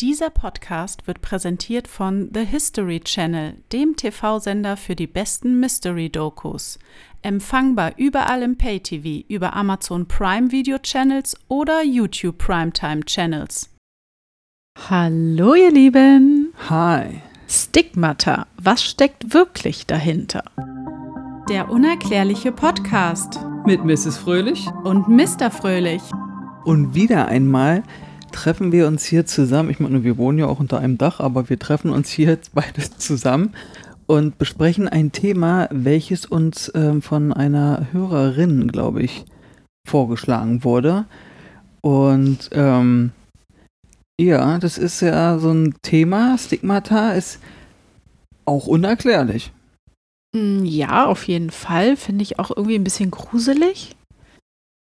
[0.00, 6.78] Dieser Podcast wird präsentiert von The History Channel, dem TV-Sender für die besten Mystery-Dokus.
[7.22, 13.70] Empfangbar überall im Pay-TV, über Amazon Prime Video Channels oder YouTube Primetime Channels.
[14.88, 16.54] Hallo, ihr Lieben!
[16.70, 17.20] Hi!
[17.48, 20.44] Stigmata, was steckt wirklich dahinter?
[21.48, 24.16] Der unerklärliche Podcast Mit Mrs.
[24.16, 25.50] Fröhlich und Mr.
[25.50, 26.02] Fröhlich.
[26.64, 27.82] und wieder einmal
[28.32, 29.70] treffen wir uns hier zusammen.
[29.70, 32.54] Ich meine, wir wohnen ja auch unter einem Dach, aber wir treffen uns hier jetzt
[32.54, 33.54] beide zusammen
[34.06, 39.24] und besprechen ein Thema, welches uns ähm, von einer Hörerin, glaube ich,
[39.86, 41.04] vorgeschlagen wurde.
[41.82, 43.12] Und ähm,
[44.20, 46.36] ja, das ist ja so ein Thema.
[46.38, 47.38] Stigmata ist
[48.44, 49.52] auch unerklärlich.
[50.34, 51.96] Mm, Ja, auf jeden Fall.
[51.96, 53.94] Finde ich auch irgendwie ein bisschen gruselig.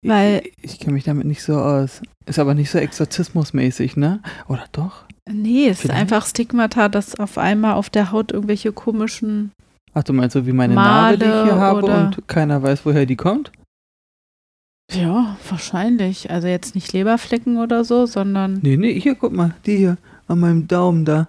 [0.04, 2.02] Weil- ich, ich kenne mich damit nicht so aus.
[2.26, 4.20] Ist aber nicht so exorzismusmäßig, ne?
[4.48, 5.04] Oder doch?
[5.30, 9.50] Nee, es ist einfach Stigmata, dass auf einmal auf der Haut irgendwelche komischen.
[9.94, 12.84] Ach, du meinst so wie meine Male Narbe, die ich hier habe und keiner weiß,
[12.84, 13.50] woher die kommt?
[14.92, 16.30] Ja, wahrscheinlich.
[16.30, 18.60] Also jetzt nicht Leberflecken oder so, sondern.
[18.62, 19.96] Nee, nee, hier, guck mal, die hier
[20.28, 21.28] an meinem Daumen da.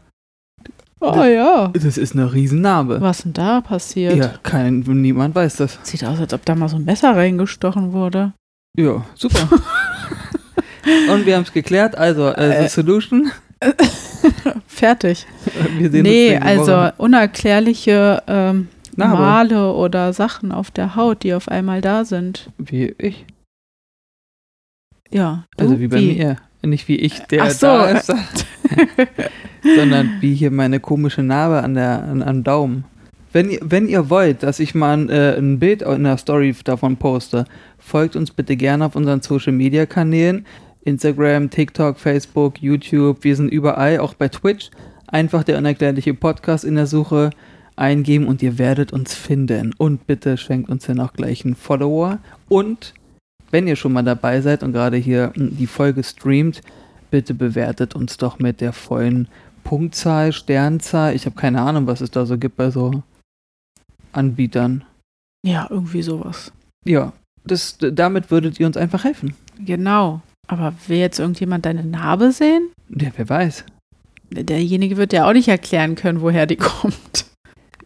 [1.00, 1.68] Oh ja.
[1.70, 3.02] Das ist eine Riesennarbe.
[3.02, 4.16] Was denn da passiert?
[4.18, 5.80] Ja, kein, niemand weiß das.
[5.84, 8.34] Sieht aus, als ob da mal so ein Messer reingestochen wurde.
[8.78, 9.50] Ja, super.
[11.12, 12.64] und wir haben es geklärt, also, äh, Äh.
[12.64, 13.32] the Solution.
[14.68, 15.26] Fertig.
[15.80, 16.94] Wir sehen nee, also Woche.
[16.98, 18.68] unerklärliche ähm.
[18.96, 22.50] Male oder Sachen auf der Haut, die auf einmal da sind.
[22.58, 23.26] Wie ich.
[25.12, 25.46] Ja.
[25.58, 26.38] Also wie bei mir.
[26.64, 27.68] Nicht wie ich, der so.
[27.68, 28.08] da ist,
[29.76, 32.84] sondern wie hier meine komische Narbe an der, an, am Daumen.
[33.38, 36.56] Wenn ihr, wenn ihr wollt, dass ich mal ein, äh, ein Bild in der Story
[36.64, 37.46] davon poste,
[37.78, 40.44] folgt uns bitte gerne auf unseren Social Media Kanälen.
[40.82, 44.72] Instagram, TikTok, Facebook, YouTube, wir sind überall, auch bei Twitch.
[45.06, 47.30] Einfach der unerklärliche Podcast in der Suche
[47.76, 49.72] eingeben und ihr werdet uns finden.
[49.78, 52.18] Und bitte schenkt uns dann auch gleich einen Follower.
[52.50, 52.96] Und
[53.52, 56.64] wenn ihr schon mal dabei seid und gerade hier mm, die Folge streamt,
[57.12, 59.28] bitte bewertet uns doch mit der vollen
[59.64, 61.14] Punktzahl, Sternzahl.
[61.14, 63.04] Ich habe keine Ahnung, was es da so gibt bei so
[64.12, 64.84] Anbietern.
[65.46, 66.52] Ja, irgendwie sowas.
[66.86, 67.14] Ja,
[67.46, 69.34] das, damit würdet ihr uns einfach helfen.
[69.64, 70.22] Genau.
[70.48, 72.70] Aber will jetzt irgendjemand deine Narbe sehen?
[72.90, 73.66] Ja, wer weiß.
[74.30, 77.26] Derjenige wird ja auch nicht erklären können, woher die kommt.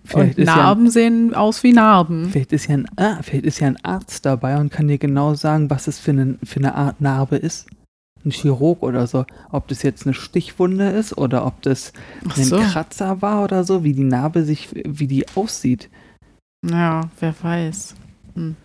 [0.03, 2.29] Vielleicht Und ist, ja ein, Narben sehen aus wie Narben.
[2.31, 5.35] vielleicht, ist ja ein, ah, vielleicht ist ja ein Arzt dabei und kann dir genau
[5.35, 7.67] sagen, was es für eine, für eine Art Narbe ist.
[8.25, 9.25] Ein Chirurg oder so.
[9.51, 11.93] Ob das jetzt eine Stichwunde ist oder ob das
[12.27, 12.57] Ach ein so.
[12.57, 15.89] Kratzer war oder so, wie die Narbe sich, wie die aussieht.
[16.67, 17.95] Ja, wer weiß.
[18.35, 18.55] Hm.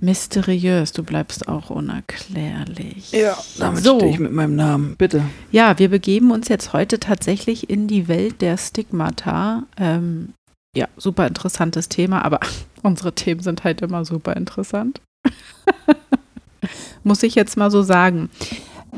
[0.00, 3.12] Mysteriös, du bleibst auch unerklärlich.
[3.58, 3.98] damit so.
[3.98, 4.96] stehe ich mit meinem Namen.
[4.96, 5.22] Bitte.
[5.50, 9.62] Ja, wir begeben uns jetzt heute tatsächlich in die Welt der Stigmata.
[9.78, 10.34] Ähm,
[10.76, 12.40] ja, super interessantes Thema, aber
[12.82, 15.00] unsere Themen sind halt immer super interessant.
[17.02, 18.28] Muss ich jetzt mal so sagen.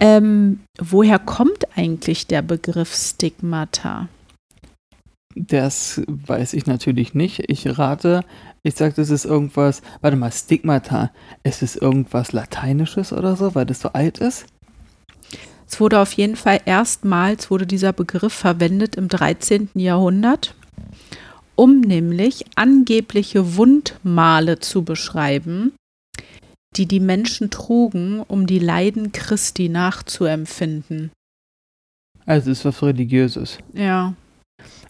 [0.00, 4.08] Ähm, woher kommt eigentlich der Begriff Stigmata?
[5.38, 7.48] Das weiß ich natürlich nicht.
[7.48, 8.24] Ich rate,
[8.64, 11.12] ich sage, das ist irgendwas, warte mal, Stigmata.
[11.44, 14.46] Ist es irgendwas Lateinisches oder so, weil das so alt ist?
[15.68, 19.68] Es wurde auf jeden Fall erstmals wurde dieser Begriff verwendet im 13.
[19.74, 20.54] Jahrhundert,
[21.54, 25.72] um nämlich angebliche Wundmale zu beschreiben,
[26.76, 31.10] die die Menschen trugen, um die Leiden Christi nachzuempfinden.
[32.26, 33.58] Also es ist was Religiöses.
[33.72, 34.14] Ja.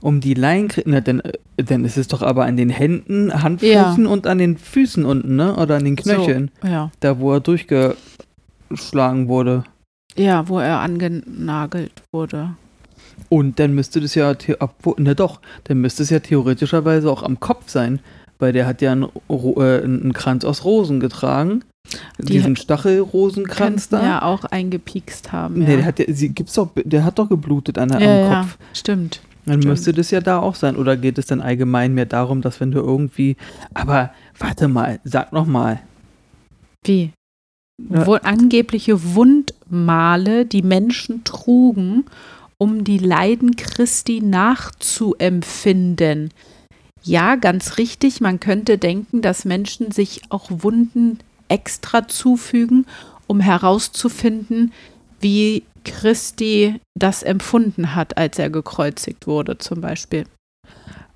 [0.00, 4.06] Um die Laien, na, dann, äh, dann ist es doch aber an den Händen, Handflächen
[4.06, 5.56] und an den Füßen unten, ne?
[5.56, 6.90] Oder an den Knöcheln, So, ja.
[7.00, 9.64] da wo er durchgeschlagen wurde.
[10.16, 12.50] Ja, wo er angenagelt wurde.
[13.28, 14.34] Und dann müsste das ja,
[14.98, 18.00] na doch, dann müsste es ja theoretischerweise auch am Kopf sein,
[18.38, 21.62] weil der hat ja einen, äh, einen Kranz aus Rosen getragen.
[22.18, 24.02] Die Diesen Stachelrosenkranz da.
[24.02, 25.60] ja auch eingepiekst haben.
[25.60, 25.76] Nee, ja.
[25.76, 28.40] der hat, ja, sie, gibt's doch, der hat doch geblutet an, der- ja, am ja,
[28.42, 28.58] Kopf.
[28.74, 29.20] stimmt.
[29.48, 30.76] Dann müsste das ja da auch sein.
[30.76, 33.36] Oder geht es dann allgemein mehr darum, dass wenn du irgendwie.
[33.74, 35.80] Aber warte mal, sag noch mal.
[36.84, 37.10] Wie?
[37.90, 38.06] Ja.
[38.06, 42.04] Wo angebliche Wundmale, die Menschen trugen,
[42.58, 46.30] um die Leiden Christi nachzuempfinden.
[47.02, 48.20] Ja, ganz richtig.
[48.20, 52.86] Man könnte denken, dass Menschen sich auch Wunden extra zufügen,
[53.26, 54.72] um herauszufinden,
[55.20, 55.62] wie
[55.92, 60.24] Christi das empfunden hat, als er gekreuzigt wurde, zum Beispiel.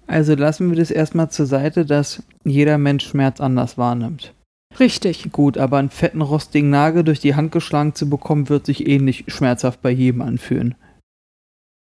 [0.07, 4.35] Also lassen wir das erstmal zur Seite, dass jeder Mensch Schmerz anders wahrnimmt.
[4.81, 5.31] Richtig.
[5.33, 9.25] Gut, aber einen fetten rostigen Nagel durch die Hand geschlagen zu bekommen, wird sich ähnlich
[9.29, 10.75] schmerzhaft bei jedem anfühlen.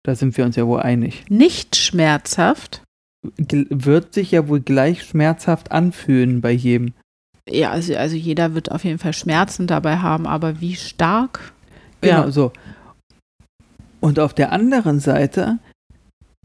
[0.04, 1.24] Da sind wir uns ja wohl einig.
[1.30, 2.82] Nicht schmerzhaft.
[3.38, 6.94] Gl- Wird sich ja wohl gleich schmerzhaft anfühlen bei jedem.
[7.48, 11.52] Ja, also, also jeder wird auf jeden Fall Schmerzen dabei haben, aber wie stark?
[12.02, 12.32] Genau Ja.
[12.32, 12.52] so.
[14.00, 15.58] Und auf der anderen Seite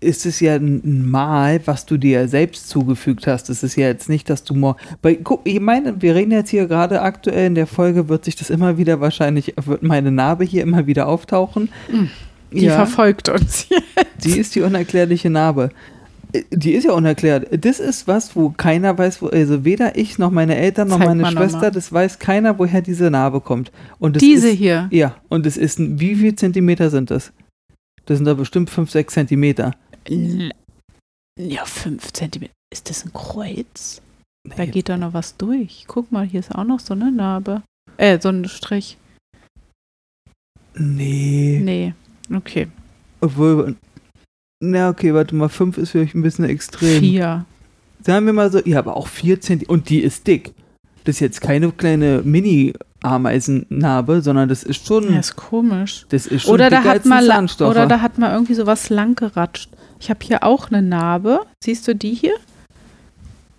[0.00, 3.48] ist es ja ein Mal, was du dir selbst zugefügt hast.
[3.48, 4.54] Es ist ja jetzt nicht, dass du
[5.22, 8.50] guck, ich meine, wir reden jetzt hier gerade aktuell in der Folge, wird sich das
[8.50, 11.70] immer wieder wahrscheinlich, wird meine Narbe hier immer wieder auftauchen.
[11.90, 12.04] Mm,
[12.50, 13.66] Die verfolgt uns.
[14.24, 15.70] Die ist die unerklärliche Narbe.
[16.32, 17.64] Äh, Die ist ja unerklärt.
[17.64, 21.06] Das ist was, wo keiner weiß, wo, also weder ich noch meine Eltern noch Zeig
[21.08, 21.70] meine noch Schwester, mal.
[21.70, 23.72] das weiß keiner, woher diese Narbe kommt.
[23.98, 24.88] Und Diese ist, hier.
[24.90, 27.32] Ja, und es ist, ein- wie viel Zentimeter sind das?
[28.06, 29.74] Das sind da bestimmt 5, 6 Zentimeter.
[31.38, 32.52] Ja, fünf Zentimeter.
[32.72, 34.02] Ist das ein Kreuz?
[34.56, 35.84] Da geht da noch was durch.
[35.88, 37.62] Guck mal, hier ist auch noch so eine Narbe.
[37.96, 38.98] Äh, so ein Strich.
[40.74, 41.60] Nee.
[41.62, 41.94] Nee.
[42.32, 42.68] Okay.
[43.20, 43.76] Obwohl,
[44.62, 47.00] na okay, warte mal, 5 ist vielleicht ein bisschen extrem.
[47.00, 47.46] Vier.
[48.02, 49.72] Sagen wir mal so, ja, aber auch 4 Zentimeter.
[49.72, 50.52] Und die ist dick.
[51.04, 52.22] Das ist jetzt keine kleine
[53.04, 56.06] Mini-Ameisennarbe, sondern das ist schon, Ja, ist komisch.
[56.08, 57.70] das ist schon Oder da, hat Zahnstocher.
[57.70, 59.70] oder da hat mal irgendwie so was lang geratscht.
[60.00, 61.40] Ich habe hier auch eine Narbe.
[61.62, 62.34] Siehst du die hier?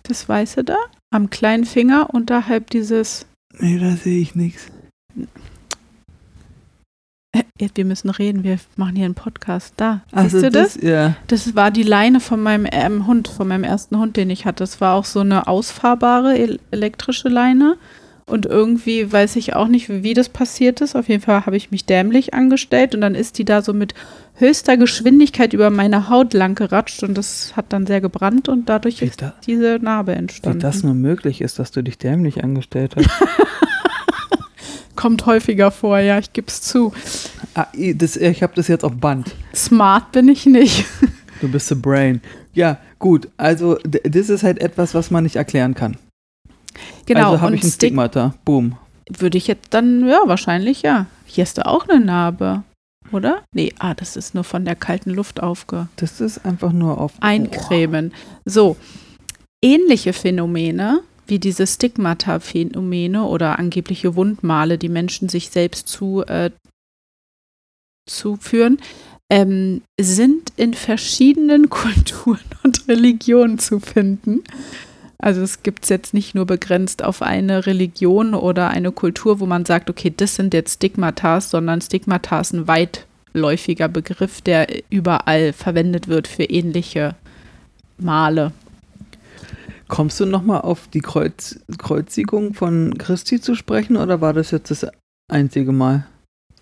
[0.02, 0.76] Das Weiße da?
[1.10, 3.26] Am kleinen Finger unterhalb dieses.
[3.58, 4.66] Nee, da sehe ich nichts.
[7.32, 7.42] Äh,
[7.74, 9.74] Wir müssen reden, wir machen hier einen Podcast.
[9.78, 10.02] Da.
[10.12, 10.74] Also Siehst du das?
[10.80, 11.16] Ja.
[11.26, 14.62] Das war die Leine von meinem ähm, Hund, von meinem ersten Hund, den ich hatte.
[14.62, 17.76] Das war auch so eine ausfahrbare el elektrische Leine.
[18.28, 20.96] Und irgendwie weiß ich auch nicht, wie das passiert ist.
[20.96, 23.94] Auf jeden Fall habe ich mich dämlich angestellt und dann ist die da so mit
[24.34, 29.00] höchster Geschwindigkeit über meine Haut lang geratscht und das hat dann sehr gebrannt und dadurch
[29.00, 30.58] Wie, ist da, diese Narbe wie entstanden.
[30.58, 33.08] das nur möglich ist, dass du dich dämlich angestellt hast.
[34.96, 36.92] Kommt häufiger vor, ja, ich gebe es zu.
[37.54, 39.36] ah, das, ich habe das jetzt auf Band.
[39.54, 40.84] Smart bin ich nicht.
[41.40, 42.20] Du bist the brain.
[42.54, 43.28] Ja, gut.
[43.36, 45.96] Also, das ist halt etwas, was man nicht erklären kann.
[47.06, 48.34] Genau, also habe ich ein Stick Stigmata.
[48.44, 48.76] Boom.
[49.08, 51.06] würde ich jetzt dann, ja, wahrscheinlich ja.
[51.24, 52.62] Hier ist da auch eine Narbe,
[53.12, 53.42] oder?
[53.52, 55.88] Nee, ah, das ist nur von der kalten Luft aufge...
[55.96, 57.12] Das ist einfach nur auf.
[57.20, 58.12] eincremen.
[58.44, 58.76] So,
[59.62, 66.50] ähnliche Phänomene wie diese Stigmata-Phänomene oder angebliche Wundmale, die Menschen sich selbst zu, äh,
[68.08, 68.78] zuführen,
[69.30, 74.44] ähm, sind in verschiedenen Kulturen und Religionen zu finden.
[75.18, 79.46] Also es gibt es jetzt nicht nur begrenzt auf eine Religion oder eine Kultur, wo
[79.46, 85.52] man sagt, okay, das sind jetzt Stigmatas, sondern Stigmata ist ein weitläufiger Begriff, der überall
[85.52, 87.14] verwendet wird für ähnliche
[87.98, 88.52] Male.
[89.88, 94.70] Kommst du nochmal auf die Kreuz, Kreuzigung von Christi zu sprechen oder war das jetzt
[94.70, 94.86] das
[95.28, 96.06] einzige Mal?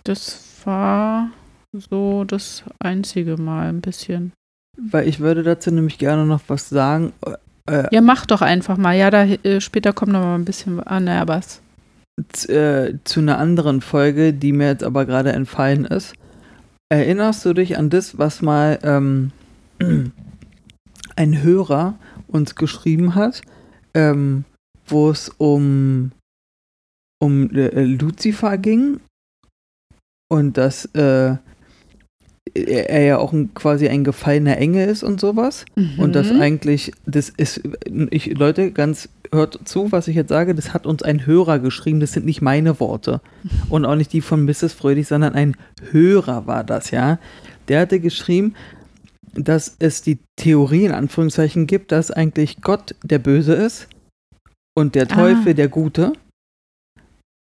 [0.05, 1.31] Das war
[1.73, 4.33] so das einzige Mal ein bisschen.
[4.77, 7.13] Weil ich würde dazu nämlich gerne noch was sagen.
[7.69, 8.97] Äh, Ja, mach doch einfach mal.
[8.97, 11.41] Ja, da äh, später kommt noch mal ein bisschen an, ah, aber
[12.49, 16.15] äh, zu einer anderen Folge, die mir jetzt aber gerade entfallen ist.
[16.89, 19.33] Erinnerst du dich an das, was mal ähm,
[21.17, 23.43] ein Hörer uns geschrieben hat,
[23.95, 24.45] ähm,
[24.87, 26.13] wo es um,
[27.21, 29.01] um äh, Lucifer ging
[30.29, 31.37] und dass äh,
[32.55, 35.65] er ja auch ein, quasi ein gefallener Engel ist und sowas?
[35.99, 36.41] Und das Mhm.
[36.41, 37.61] eigentlich, das ist,
[38.11, 41.99] ich, Leute, ganz hört zu, was ich jetzt sage, das hat uns ein Hörer geschrieben,
[42.01, 43.21] das sind nicht meine Worte.
[43.69, 44.73] Und auch nicht die von Mrs.
[44.73, 45.57] Fröhlich, sondern ein
[45.91, 47.19] Hörer war das, ja.
[47.69, 48.55] Der hatte geschrieben,
[49.35, 53.89] dass es die Theorie in Anführungszeichen gibt, dass eigentlich Gott der Böse ist
[54.77, 55.15] und der Ah.
[55.17, 56.13] Teufel der Gute.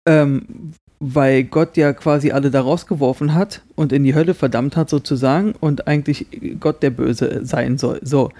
[0.08, 0.72] Ähm,
[1.04, 5.52] weil Gott ja quasi alle da rausgeworfen hat und in die Hölle verdammt hat sozusagen
[5.58, 6.28] und eigentlich
[6.60, 7.98] Gott der Böse sein soll.
[8.02, 8.30] So.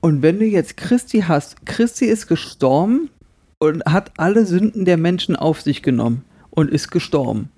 [0.00, 3.10] Und wenn du jetzt Christi hast, Christi ist gestorben
[3.58, 7.50] und hat alle Sünden der Menschen auf sich genommen und ist gestorben.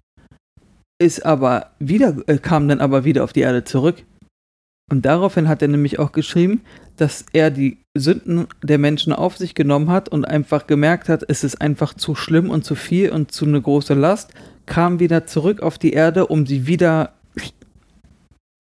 [0.99, 4.03] Ist aber wieder, äh, kam dann aber wieder auf die Erde zurück.
[4.93, 6.61] Und daraufhin hat er nämlich auch geschrieben,
[6.99, 11.45] dass er die Sünden der Menschen auf sich genommen hat und einfach gemerkt hat, es
[11.45, 14.35] ist einfach zu schlimm und zu viel und zu eine große Last,
[14.67, 17.15] kam wieder zurück auf die Erde, um sie wieder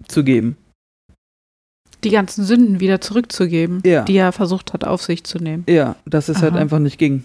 [0.08, 0.56] zu geben.
[2.02, 4.04] Die ganzen Sünden wieder zurückzugeben, Ja.
[4.04, 5.64] die er versucht hat, auf sich zu nehmen.
[5.68, 6.60] Ja, dass es halt Aha.
[6.60, 7.24] einfach nicht ging.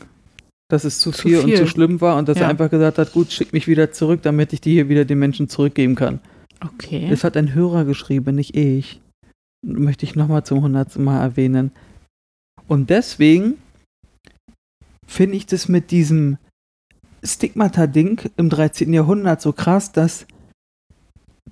[0.70, 1.56] Dass es zu, Zu viel, und viel.
[1.56, 2.50] zu schlimm war und dass er Ja.
[2.50, 5.48] einfach gesagt hat, gut, schick mich wieder zurück, damit ich die hier wieder den Menschen
[5.48, 6.20] zurückgeben kann.
[6.64, 7.08] Okay.
[7.10, 9.02] Das hat ein Hörer geschrieben, nicht ich.
[9.66, 11.72] Möchte ich nochmal zum hundertsten Mal erwähnen.
[12.68, 13.56] Und deswegen
[15.06, 16.38] finde ich das mit diesem
[17.24, 18.94] Stigmata-Ding im 13.
[18.94, 20.26] Jahrhundert so krass, dass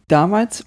[0.08, 0.66] damals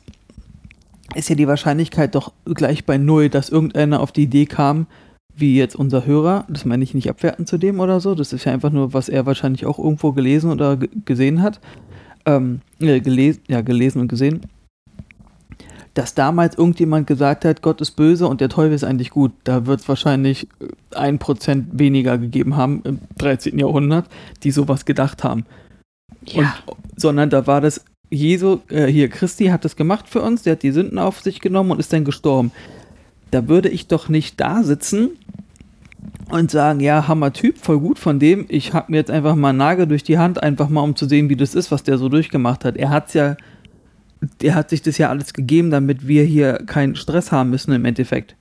[1.14, 4.87] ist ja die Wahrscheinlichkeit doch gleich bei null, dass irgendeiner auf die Idee kam,
[5.35, 8.45] wie jetzt unser Hörer, das meine ich nicht abwertend zu dem oder so, das ist
[8.45, 11.61] ja einfach nur, was er wahrscheinlich auch irgendwo gelesen oder gesehen hat,
[12.29, 14.43] ähm, äh, gelesen, ja, gelesen und gesehen,
[15.95, 19.33] dass damals irgendjemand gesagt hat, Gott ist böse und der Teufel ist eigentlich gut.
[19.45, 20.47] Da wird es wahrscheinlich
[20.95, 23.59] ein Prozent weniger gegeben haben im 13.
[23.59, 24.07] Jahrhundert,
[24.43, 25.45] die sowas gedacht haben.
[26.27, 26.55] Ja.
[26.67, 30.53] Und, sondern da war das, Jesu, äh, hier, Christi hat das gemacht für uns, der
[30.53, 32.53] hat die Sünden auf sich genommen und ist dann gestorben.
[33.31, 35.11] Da würde ich doch nicht da sitzen
[36.31, 38.47] und sagen, ja, Hammer Typ, voll gut von dem.
[38.49, 41.07] Ich habe mir jetzt einfach mal einen Nagel durch die Hand, einfach mal um zu
[41.07, 42.76] sehen, wie das ist, was der so durchgemacht hat.
[42.76, 43.37] Er hat's ja,
[44.40, 47.85] der hat sich das ja alles gegeben, damit wir hier keinen Stress haben müssen im
[47.85, 48.37] Endeffekt.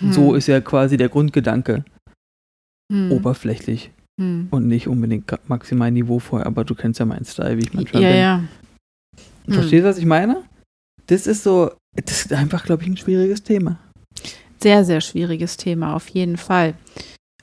[0.00, 0.12] Hm.
[0.12, 1.84] So ist ja quasi der Grundgedanke.
[2.92, 3.12] Hm.
[3.12, 3.92] Oberflächlich.
[4.20, 4.48] Hm.
[4.50, 8.08] Und nicht unbedingt maximal niveauvoll, aber du kennst ja meinen Style, wie ich manchmal ja,
[8.08, 8.18] bin.
[8.18, 8.42] Ja.
[9.48, 10.44] Verstehst du, was ich meine?
[11.06, 13.78] Das ist so, das ist einfach, glaube ich, ein schwieriges Thema.
[14.62, 16.74] Sehr, sehr schwieriges Thema, auf jeden Fall.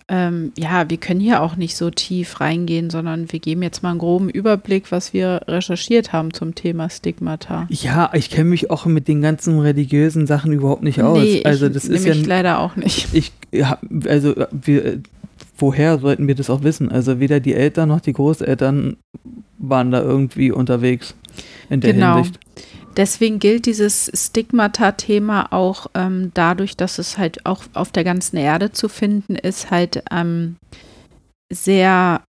[0.09, 3.89] Ähm, ja, wir können hier auch nicht so tief reingehen, sondern wir geben jetzt mal
[3.89, 7.67] einen groben Überblick, was wir recherchiert haben zum Thema Stigmata.
[7.69, 11.19] Ja, ich kenne mich auch mit den ganzen religiösen Sachen überhaupt nicht aus.
[11.19, 13.13] Nee, also das ist ja leider auch nicht.
[13.13, 15.01] Ich ja, also wir
[15.57, 16.91] woher sollten wir das auch wissen?
[16.91, 18.97] Also weder die Eltern noch die Großeltern
[19.57, 21.15] waren da irgendwie unterwegs
[21.69, 22.15] in der genau.
[22.15, 22.39] Hinsicht.
[22.97, 28.71] Deswegen gilt dieses Stigmata-Thema auch ähm, dadurch, dass es halt auch auf der ganzen Erde
[28.71, 30.55] zu finden ist, halt ähm,
[31.53, 32.23] sehr,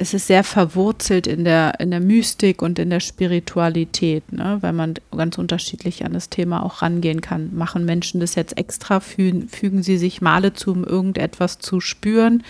[0.00, 4.56] es ist sehr verwurzelt in der, in der Mystik und in der Spiritualität, ne?
[4.62, 7.54] weil man ganz unterschiedlich an das Thema auch rangehen kann.
[7.54, 12.44] Machen Menschen das jetzt extra, fügen, fügen sie sich Male zu, um irgendetwas zu spüren?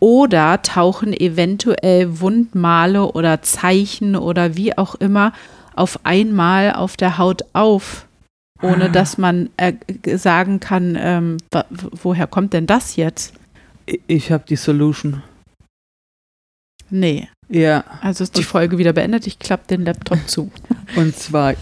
[0.00, 5.32] Oder tauchen eventuell Wundmale oder Zeichen oder wie auch immer
[5.74, 8.06] auf einmal auf der Haut auf,
[8.62, 8.88] ohne ah.
[8.88, 9.74] dass man äh,
[10.16, 11.36] sagen kann, ähm,
[12.02, 13.34] woher kommt denn das jetzt?
[14.06, 15.22] Ich habe die Solution.
[16.90, 17.28] Nee.
[17.48, 17.84] Ja.
[18.00, 19.26] Also ist die Folge wieder beendet.
[19.26, 20.50] Ich klappe den Laptop zu.
[20.96, 21.54] Und zwar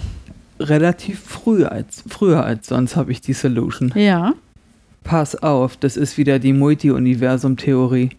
[0.61, 3.93] relativ früh als, früher als sonst habe ich die Solution.
[3.95, 4.35] Ja.
[5.05, 8.11] Pass auf, das ist wieder die Multi-Universum-Theorie.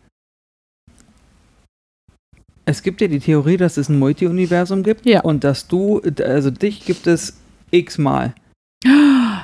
[2.69, 5.21] Es gibt ja die Theorie, dass es ein Multi-Universum gibt ja.
[5.21, 7.39] und dass du, also dich gibt es
[7.71, 8.35] x-mal.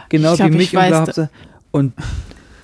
[0.09, 1.29] Genau glaub, wie mich und.
[1.71, 1.93] Und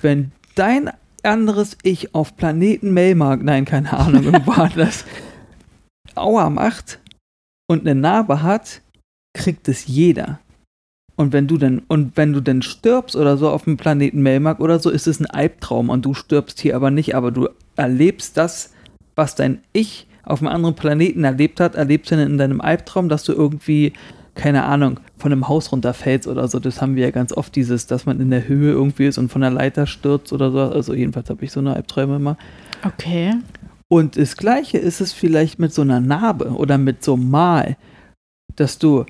[0.00, 0.90] wenn dein
[1.24, 5.04] anderes Ich auf Planeten Melmark, nein, keine Ahnung, irgendwo das
[6.14, 7.00] Aua macht
[7.68, 8.80] und eine Narbe hat,
[9.36, 10.38] kriegt es jeder.
[11.16, 14.60] Und wenn du dann, und wenn du dann stirbst oder so auf dem Planeten Melmark
[14.60, 18.36] oder so, ist es ein Albtraum und du stirbst hier aber nicht, aber du erlebst
[18.36, 18.72] das,
[19.16, 23.24] was dein Ich auf einem anderen Planeten erlebt hat, erlebst du in deinem Albtraum, dass
[23.24, 23.92] du irgendwie,
[24.34, 26.58] keine Ahnung, von einem Haus runterfällst oder so.
[26.58, 29.30] Das haben wir ja ganz oft, dieses, dass man in der Höhe irgendwie ist und
[29.30, 30.60] von der Leiter stürzt oder so.
[30.60, 32.36] Also jedenfalls habe ich so eine Albträume immer.
[32.84, 33.34] Okay.
[33.88, 37.76] Und das Gleiche ist es vielleicht mit so einer Narbe oder mit so einem Mal,
[38.56, 39.04] dass du,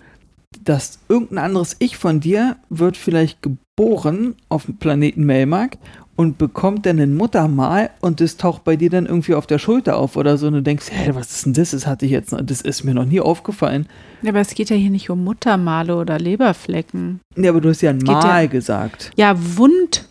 [0.64, 5.78] dass irgendein anderes Ich von dir wird vielleicht geboren auf dem Planeten Melmark
[6.22, 9.96] und bekommt dann ein Muttermal und das taucht bei dir dann irgendwie auf der Schulter
[9.96, 11.72] auf oder so und du denkst, hey, was ist denn das?
[11.72, 13.86] Das hatte ich jetzt, noch, das ist mir noch nie aufgefallen.
[14.22, 17.18] Ja, aber es geht ja hier nicht um Muttermale oder Leberflecken.
[17.36, 19.10] Ja, aber du hast ja ein Mal ja, gesagt.
[19.16, 19.34] Ja,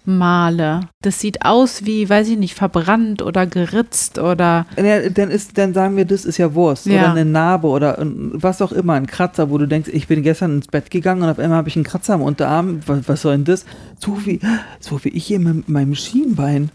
[0.06, 0.82] Wundmale.
[1.02, 4.66] Das sieht aus wie, weiß ich nicht, verbrannt oder geritzt oder.
[4.78, 7.02] Ja, dann ist, dann sagen wir, das ist ja Wurst ja.
[7.02, 10.58] oder eine Narbe oder was auch immer, ein Kratzer, wo du denkst, ich bin gestern
[10.58, 12.82] ins Bett gegangen und auf einmal habe ich einen Kratzer am Unterarm.
[12.86, 13.66] Was, was soll denn das?
[14.00, 14.40] So wie,
[14.80, 16.70] so wie ich hier mit meinem Schienbein.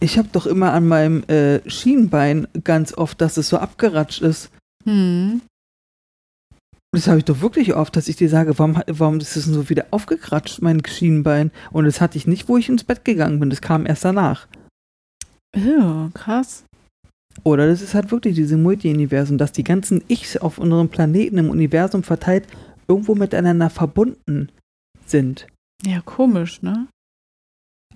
[0.00, 4.50] Ich habe doch immer an meinem äh, Schienbein ganz oft, dass es so abgeratscht ist.
[4.84, 5.40] Hm.
[6.94, 9.68] Das habe ich doch wirklich oft, dass ich dir sage, warum, warum ist es so
[9.68, 11.50] wieder aufgekratscht, mein Schienbein?
[11.72, 13.50] Und das hatte ich nicht, wo ich ins Bett gegangen bin.
[13.50, 14.46] Das kam erst danach.
[15.56, 16.64] Ja, krass.
[17.42, 21.50] Oder das ist halt wirklich diese Multi-Universum, dass die ganzen Ichs auf unserem Planeten im
[21.50, 22.46] Universum verteilt
[22.86, 24.50] irgendwo miteinander verbunden
[25.04, 25.48] sind.
[25.84, 26.86] Ja, komisch, ne?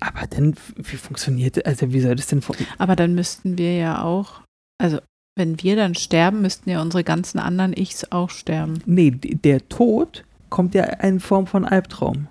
[0.01, 1.65] Aber dann, wie funktioniert das?
[1.65, 2.75] Also, wie soll das denn funktionieren?
[2.79, 4.43] Aber dann müssten wir ja auch,
[4.81, 4.99] also
[5.39, 8.83] wenn wir dann sterben, müssten ja unsere ganzen anderen Ichs auch sterben.
[8.85, 12.27] Nee, der Tod kommt ja in Form von Albtraum.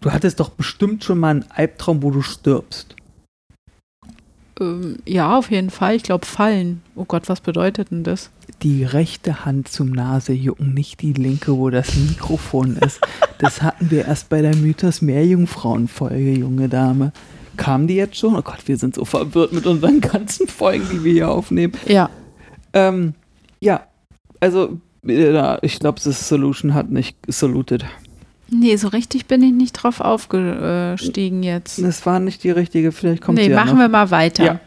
[0.00, 2.96] Du hattest doch bestimmt schon mal einen Albtraum, wo du stirbst.
[4.60, 5.96] Ähm, ja, auf jeden Fall.
[5.96, 6.82] Ich glaube, fallen.
[6.94, 8.30] Oh Gott, was bedeutet denn das?
[8.62, 13.00] Die rechte Hand zum Nasejucken, nicht die linke, wo das Mikrofon ist.
[13.38, 17.12] Das hatten wir erst bei der Mythos Meerjungfrauen-Folge, junge Dame.
[17.56, 18.34] Kamen die jetzt schon?
[18.36, 21.72] Oh Gott, wir sind so verwirrt mit unseren ganzen Folgen, die wir hier aufnehmen.
[21.86, 22.10] Ja.
[22.72, 23.14] Ähm,
[23.60, 23.82] ja,
[24.40, 27.84] also Ja, ich glaube, das Solution hat nicht saluted.
[28.50, 31.82] Nee, so richtig bin ich nicht drauf aufgestiegen jetzt.
[31.82, 33.78] Das war nicht die richtige, vielleicht kommt Nee, ja machen noch.
[33.84, 34.44] wir mal weiter.
[34.44, 34.60] Ja.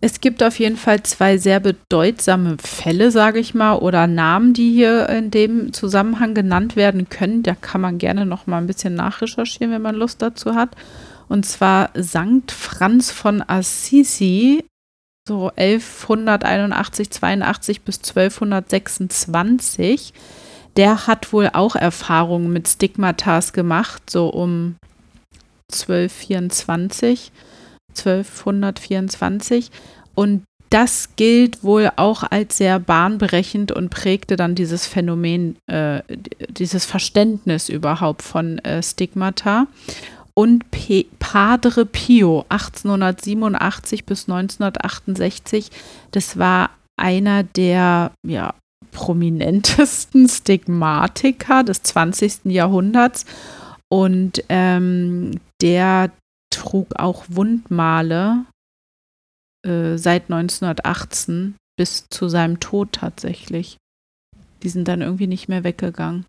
[0.00, 4.70] Es gibt auf jeden Fall zwei sehr bedeutsame Fälle, sage ich mal, oder Namen, die
[4.72, 7.42] hier in dem Zusammenhang genannt werden können.
[7.42, 10.70] Da kann man gerne noch mal ein bisschen nachrecherchieren, wenn man Lust dazu hat.
[11.28, 14.64] Und zwar Sankt Franz von Assisi,
[15.26, 20.12] so 1181, 82 bis 1226.
[20.76, 24.76] Der hat wohl auch Erfahrungen mit Stigmatas gemacht, so um
[25.72, 27.32] 1224.
[28.04, 29.70] 1224
[30.14, 36.02] und das gilt wohl auch als sehr bahnbrechend und prägte dann dieses Phänomen, äh,
[36.48, 39.66] dieses Verständnis überhaupt von äh, Stigmata.
[40.38, 45.72] Und P Padre Pio 1887 bis 1968,
[46.12, 48.54] das war einer der ja,
[48.92, 52.44] prominentesten Stigmatiker des 20.
[52.44, 53.26] Jahrhunderts
[53.92, 56.12] und ähm, der
[56.54, 58.44] trug auch Wundmale
[59.66, 63.76] äh, seit 1918 bis zu seinem Tod tatsächlich.
[64.62, 66.26] Die sind dann irgendwie nicht mehr weggegangen.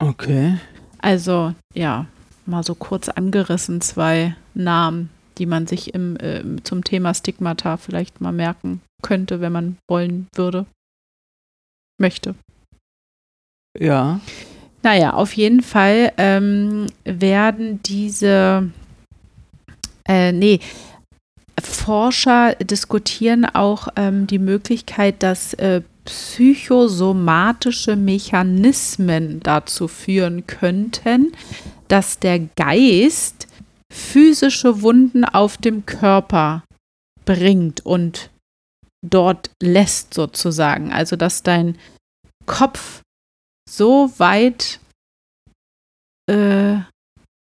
[0.00, 0.58] Okay.
[0.98, 2.08] Also ja,
[2.50, 8.20] mal so kurz angerissen zwei Namen, die man sich im, äh, zum Thema Stigmata vielleicht
[8.20, 10.66] mal merken könnte, wenn man wollen würde.
[11.98, 12.34] Möchte.
[13.78, 14.20] Ja.
[14.82, 18.70] Naja, auf jeden Fall ähm, werden diese,
[20.08, 20.60] äh, nee,
[21.60, 31.32] Forscher diskutieren auch ähm, die Möglichkeit, dass äh, psychosomatische Mechanismen dazu führen könnten,
[31.86, 33.46] dass der Geist
[33.92, 36.64] physische Wunden auf dem Körper
[37.24, 38.30] bringt und
[39.06, 40.92] dort lässt sozusagen.
[40.92, 41.78] Also dass dein
[42.44, 43.02] Kopf
[43.68, 44.80] so weit
[46.28, 46.78] äh,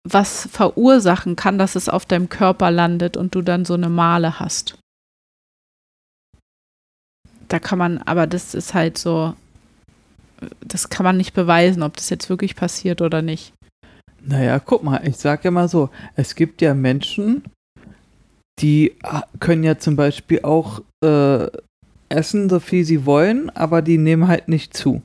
[0.09, 4.40] was verursachen kann, dass es auf deinem Körper landet und du dann so eine Male
[4.40, 4.79] hast.
[7.55, 9.33] Da kann man, aber das ist halt so,
[10.61, 13.53] das kann man nicht beweisen, ob das jetzt wirklich passiert oder nicht.
[14.21, 17.45] Naja, guck mal, ich sag ja mal so, es gibt ja Menschen,
[18.59, 21.47] die ah, können ja zum Beispiel auch äh,
[22.09, 25.01] essen, so viel sie wollen, aber die nehmen halt nicht zu.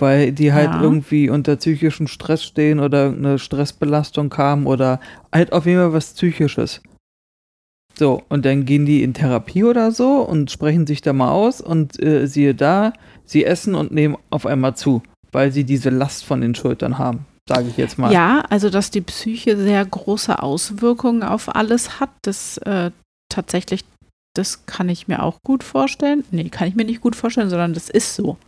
[0.00, 0.82] Weil die halt Ja.
[0.82, 4.98] irgendwie unter psychischem Stress stehen oder eine Stressbelastung haben oder
[5.32, 6.82] halt auf jeden Fall was Psychisches.
[8.00, 11.60] So, und dann gehen die in Therapie oder so und sprechen sich da mal aus
[11.60, 12.94] und äh, siehe da,
[13.26, 17.26] sie essen und nehmen auf einmal zu, weil sie diese Last von den Schultern haben,
[17.46, 18.10] sage ich jetzt mal.
[18.10, 22.90] Ja, also dass die Psyche sehr große Auswirkungen auf alles hat, das äh,
[23.28, 23.84] tatsächlich,
[24.34, 26.24] das kann ich mir auch gut vorstellen.
[26.30, 28.38] Nee, kann ich mir nicht gut vorstellen, sondern das ist so.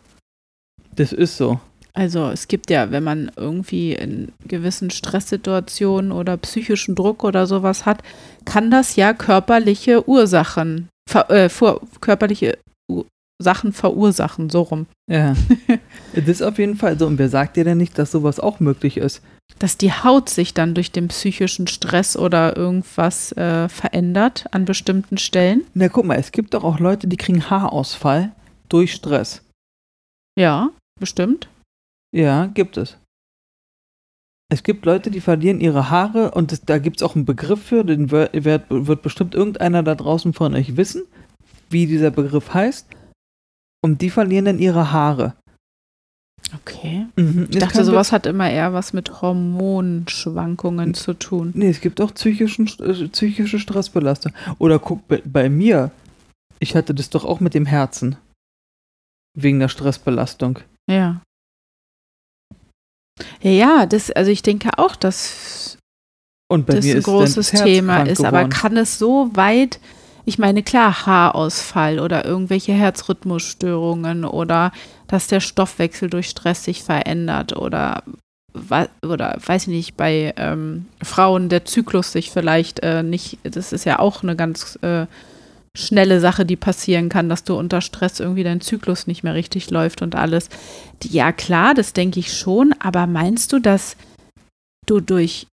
[0.96, 1.60] Das ist so.
[1.94, 7.84] Also es gibt ja, wenn man irgendwie in gewissen Stresssituationen oder psychischen Druck oder sowas
[7.84, 8.02] hat,
[8.44, 12.58] kann das ja körperliche Ursachen, ver, äh, vor, körperliche
[12.90, 13.04] U
[13.38, 14.86] Sachen verursachen, so rum.
[15.10, 15.34] Ja.
[16.14, 17.06] das ist auf jeden Fall so.
[17.06, 19.20] Und wer sagt dir denn nicht, dass sowas auch möglich ist?
[19.58, 25.18] Dass die Haut sich dann durch den psychischen Stress oder irgendwas äh, verändert an bestimmten
[25.18, 25.64] Stellen.
[25.74, 28.30] Na, guck mal, es gibt doch auch Leute, die kriegen Haarausfall
[28.68, 29.42] durch Stress.
[30.38, 31.48] Ja, bestimmt.
[32.14, 32.98] Ja, gibt es.
[34.52, 37.84] Es gibt Leute, die verlieren ihre Haare und da gibt es auch einen Begriff für,
[37.84, 38.34] den wird,
[38.68, 41.04] wird, bestimmt irgendeiner da draußen von euch wissen,
[41.70, 42.86] wie dieser Begriff heißt.
[43.82, 45.34] Und die verlieren dann ihre Haare.
[46.54, 47.06] Okay.
[47.16, 47.48] Mhm.
[47.50, 51.52] Ich dachte, sowas hat immer eher was mit Hormonschwankungen zu tun.
[51.54, 54.32] Nee, es gibt auch psychischen, äh, psychische Stressbelastung.
[54.58, 55.92] Oder guck, bei, bei mir,
[56.58, 58.16] ich hatte das doch auch mit dem Herzen.
[59.34, 60.58] Wegen der Stressbelastung.
[60.90, 61.22] Ja.
[63.40, 65.78] Ja, das, also ich denke auch, dass
[66.48, 68.20] das ein großes Thema ist.
[68.24, 68.50] Aber geworden.
[68.50, 69.80] kann es so weit,
[70.24, 74.72] ich meine, klar, Haarausfall oder irgendwelche Herzrhythmusstörungen oder
[75.08, 78.02] dass der Stoffwechsel durch Stress sich verändert oder
[79.02, 83.86] oder weiß ich nicht, bei ähm, Frauen der Zyklus sich vielleicht äh, nicht, das ist
[83.86, 85.06] ja auch eine ganz äh,
[85.76, 89.70] schnelle Sache, die passieren kann, dass du unter Stress irgendwie dein Zyklus nicht mehr richtig
[89.70, 90.48] läuft und alles.
[91.02, 93.96] Ja, klar, das denke ich schon, aber meinst du, dass
[94.86, 95.46] du durch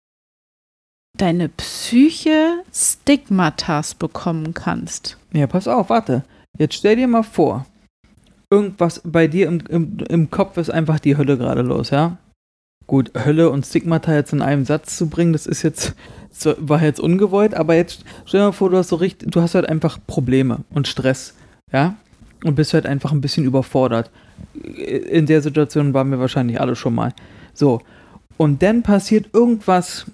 [1.16, 5.18] deine Psyche Stigmatas bekommen kannst?
[5.32, 6.24] Ja, pass auf, warte.
[6.58, 7.66] Jetzt stell dir mal vor,
[8.50, 12.18] irgendwas bei dir im, im, im Kopf ist einfach die Hölle gerade los, ja?
[12.88, 15.94] Gut, Hölle und Stigmata jetzt in einem Satz zu bringen, das ist jetzt,
[16.32, 19.40] so, war jetzt ungewollt, aber jetzt stell dir mal vor, du hast so richtig, du
[19.40, 21.34] hast halt einfach Probleme und Stress,
[21.72, 21.94] ja?
[22.44, 24.10] und bist halt einfach ein bisschen überfordert.
[24.54, 27.12] In der Situation waren wir wahrscheinlich alle schon mal.
[27.54, 27.80] So.
[28.36, 30.06] Und dann passiert irgendwas,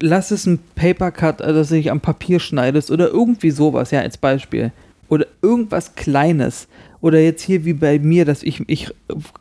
[0.00, 4.00] lass es ein Papercut, also dass du dich am Papier schneidest oder irgendwie sowas, ja,
[4.00, 4.72] als Beispiel.
[5.08, 6.66] Oder irgendwas Kleines.
[7.06, 8.92] Oder jetzt hier wie bei mir, dass ich, ich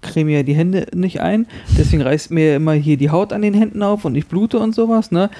[0.03, 3.55] creme ja die Hände nicht ein, deswegen reißt mir immer hier die Haut an den
[3.55, 5.31] Händen auf und ich blute und sowas, ne?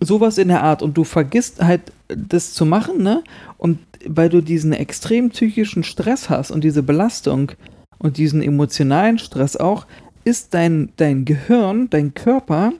[0.00, 0.82] Sowas in der Art.
[0.82, 3.22] Und du vergisst halt das zu machen, ne?
[3.58, 7.52] Und weil du diesen extrem psychischen Stress hast und diese Belastung
[7.98, 9.86] und diesen emotionalen Stress auch,
[10.24, 12.72] ist dein, dein Gehirn, dein Körper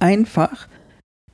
[0.00, 0.66] einfach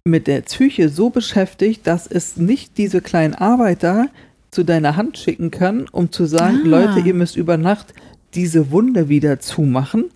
[0.05, 4.09] mit der Psyche so beschäftigt, dass es nicht diese kleinen Arbeiter
[4.51, 6.69] zu deiner Hand schicken kann, um zu sagen, ah.
[6.69, 7.95] Leute, ihr müsst über Nacht
[8.35, 10.11] diese Wunde wieder zumachen,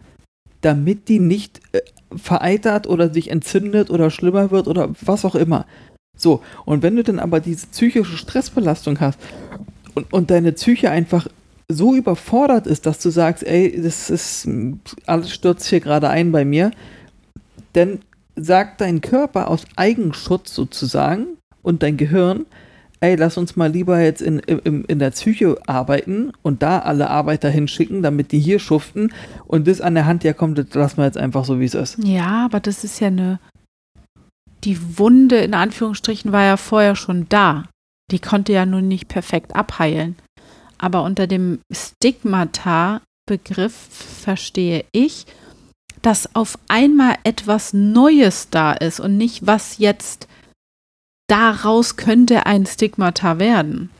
[0.60, 1.80] damit die nicht äh,
[2.16, 5.66] vereitert oder sich entzündet oder schlimmer wird oder was auch immer.
[6.16, 9.18] So, und wenn du dann aber diese psychische Stressbelastung hast
[9.94, 11.26] und, und deine Psyche einfach
[11.68, 14.48] so überfordert ist, dass du sagst, ey, das ist,
[15.06, 16.70] alles stürzt hier gerade ein bei mir,
[17.72, 18.00] dann
[18.36, 22.46] sagt dein Körper aus Eigenschutz sozusagen und dein Gehirn,
[23.00, 27.10] ey, lass uns mal lieber jetzt in, in, in der Psyche arbeiten und da alle
[27.10, 29.12] Arbeiter hinschicken, damit die hier schuften
[29.46, 31.74] und das an der Hand ja kommt, das lassen wir jetzt einfach so, wie es
[31.74, 31.98] ist.
[32.02, 33.38] Ja, aber das ist ja eine,
[34.64, 37.64] die Wunde in Anführungsstrichen war ja vorher schon da.
[38.10, 40.16] Die konnte ja nun nicht perfekt abheilen.
[40.78, 45.24] Aber unter dem Stigmata-Begriff verstehe ich,
[46.02, 50.28] dass auf einmal etwas Neues da ist und nicht, was jetzt
[51.28, 53.90] daraus könnte ein Stigmata werden.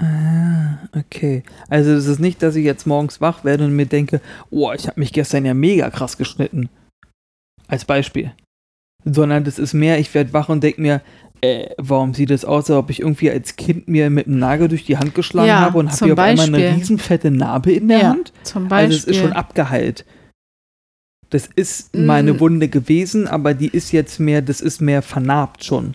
[0.00, 1.42] Ah, okay.
[1.68, 4.86] Also es ist nicht, dass ich jetzt morgens wach werde und mir denke, oh, ich
[4.86, 6.68] habe mich gestern ja mega krass geschnitten.
[7.66, 8.32] Als Beispiel.
[9.04, 11.00] Sondern das ist mehr, ich werde wach und denke mir,
[11.40, 14.68] äh, warum sieht es aus, als ob ich irgendwie als Kind mir mit einem Nagel
[14.68, 17.88] durch die Hand geschlagen ja, habe und habe hier auf einmal eine riesenfette Narbe in
[17.88, 18.32] der ja, Hand?
[18.42, 18.96] Zum Beispiel.
[18.96, 20.04] Also es ist schon abgeheilt.
[21.30, 22.06] Das ist mm.
[22.06, 25.94] meine Wunde gewesen, aber die ist jetzt mehr, das ist mehr vernarbt schon.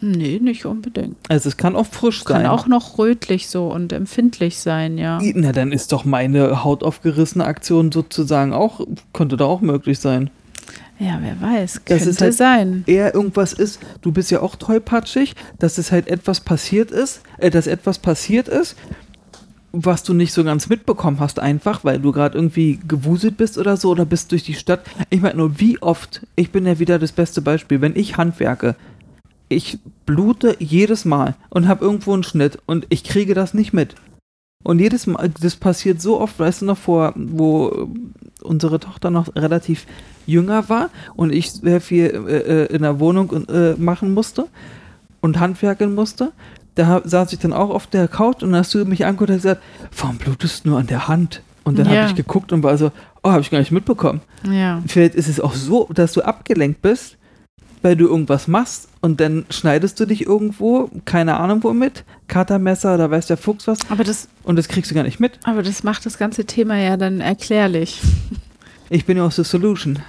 [0.00, 1.16] Nee, nicht unbedingt.
[1.28, 2.42] Also es kann auch frisch kann sein.
[2.44, 5.20] Kann auch noch rötlich so und empfindlich sein, ja.
[5.34, 8.80] Na, dann ist doch meine hautaufgerissene Aktion sozusagen auch,
[9.12, 10.30] könnte da auch möglich sein.
[11.00, 12.82] Ja, wer weiß, könnte dass es halt sein.
[12.86, 17.50] Eher irgendwas ist, du bist ja auch tollpatschig, dass es halt etwas passiert ist, äh,
[17.50, 18.76] dass etwas passiert ist,
[19.72, 23.76] was du nicht so ganz mitbekommen hast, einfach, weil du gerade irgendwie gewuselt bist oder
[23.76, 24.80] so oder bist durch die Stadt.
[25.10, 28.74] Ich meine nur, wie oft, ich bin ja wieder das beste Beispiel, wenn ich handwerke,
[29.48, 33.94] ich blute jedes Mal und habe irgendwo einen Schnitt und ich kriege das nicht mit.
[34.64, 37.88] Und jedes Mal, das passiert so oft, weißt du noch, vor, wo
[38.42, 39.86] unsere Tochter noch relativ
[40.26, 44.48] jünger war und ich sehr viel äh, äh in der Wohnung äh, machen musste
[45.20, 46.32] und handwerken musste.
[46.74, 49.62] Da saß ich dann auch auf der Couch und hast du mich angeguckt und gesagt,
[49.96, 51.42] warum blutest du nur an der Hand?
[51.64, 52.02] Und dann ja.
[52.02, 54.20] habe ich geguckt und war so, oh, habe ich gar nicht mitbekommen.
[54.48, 54.82] Ja.
[54.86, 57.18] Vielleicht ist es auch so, dass du abgelenkt bist
[57.82, 63.10] weil du irgendwas machst und dann schneidest du dich irgendwo, keine Ahnung womit, Katermesser oder
[63.10, 63.78] weiß der Fuchs was.
[63.90, 65.38] Aber das, und das kriegst du gar nicht mit.
[65.44, 68.00] Aber das macht das ganze Thema ja dann erklärlich.
[68.90, 69.98] Ich bin ja auch the solution.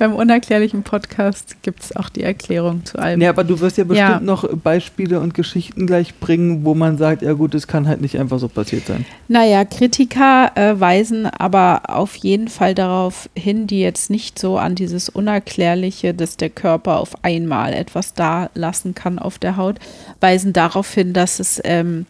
[0.00, 3.20] Beim unerklärlichen Podcast gibt es auch die Erklärung zu allem.
[3.20, 4.20] Ja, aber du wirst ja bestimmt ja.
[4.20, 8.18] noch Beispiele und Geschichten gleich bringen, wo man sagt, ja gut, es kann halt nicht
[8.18, 9.04] einfach so passiert sein.
[9.28, 14.74] Naja, Kritiker äh, weisen aber auf jeden Fall darauf hin, die jetzt nicht so an
[14.74, 19.80] dieses Unerklärliche, dass der Körper auf einmal etwas da lassen kann auf der Haut,
[20.18, 22.06] weisen darauf hin, dass es ähm,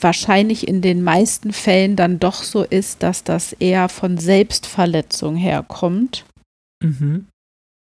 [0.00, 6.24] wahrscheinlich in den meisten Fällen dann doch so ist, dass das eher von Selbstverletzung herkommt
[6.82, 7.26] Mhm.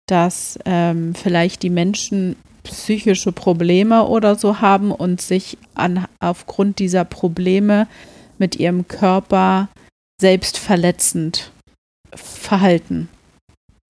[0.07, 7.05] Dass ähm, vielleicht die Menschen psychische Probleme oder so haben und sich an, aufgrund dieser
[7.05, 7.87] Probleme
[8.37, 9.69] mit ihrem Körper
[10.19, 11.51] selbst verletzend
[12.13, 13.09] verhalten.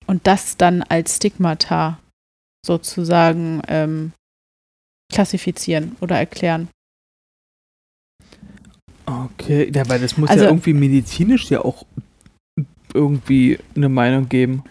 [0.06, 1.98] Und das dann als Stigmata
[2.64, 4.12] sozusagen ähm,
[5.12, 6.68] klassifizieren oder erklären.
[9.04, 11.84] Okay, ja, weil das muss also, ja irgendwie medizinisch ja auch
[12.94, 14.64] irgendwie eine Meinung geben.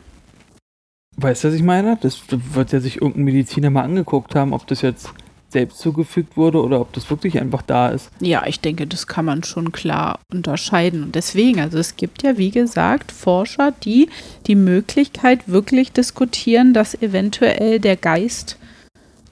[1.17, 1.97] Weißt du, was ich meine?
[2.01, 5.09] Das wird ja sich irgendein Mediziner mal angeguckt haben, ob das jetzt
[5.51, 8.09] selbst zugefügt wurde oder ob das wirklich einfach da ist.
[8.19, 11.03] Ja, ich denke, das kann man schon klar unterscheiden.
[11.03, 14.09] Und deswegen, also es gibt ja, wie gesagt, Forscher, die
[14.47, 18.57] die Möglichkeit wirklich diskutieren, dass eventuell der Geist,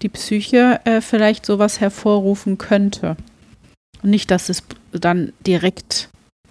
[0.01, 3.15] die Psyche äh, vielleicht sowas hervorrufen könnte.
[4.03, 6.09] Und nicht, dass es dann direkt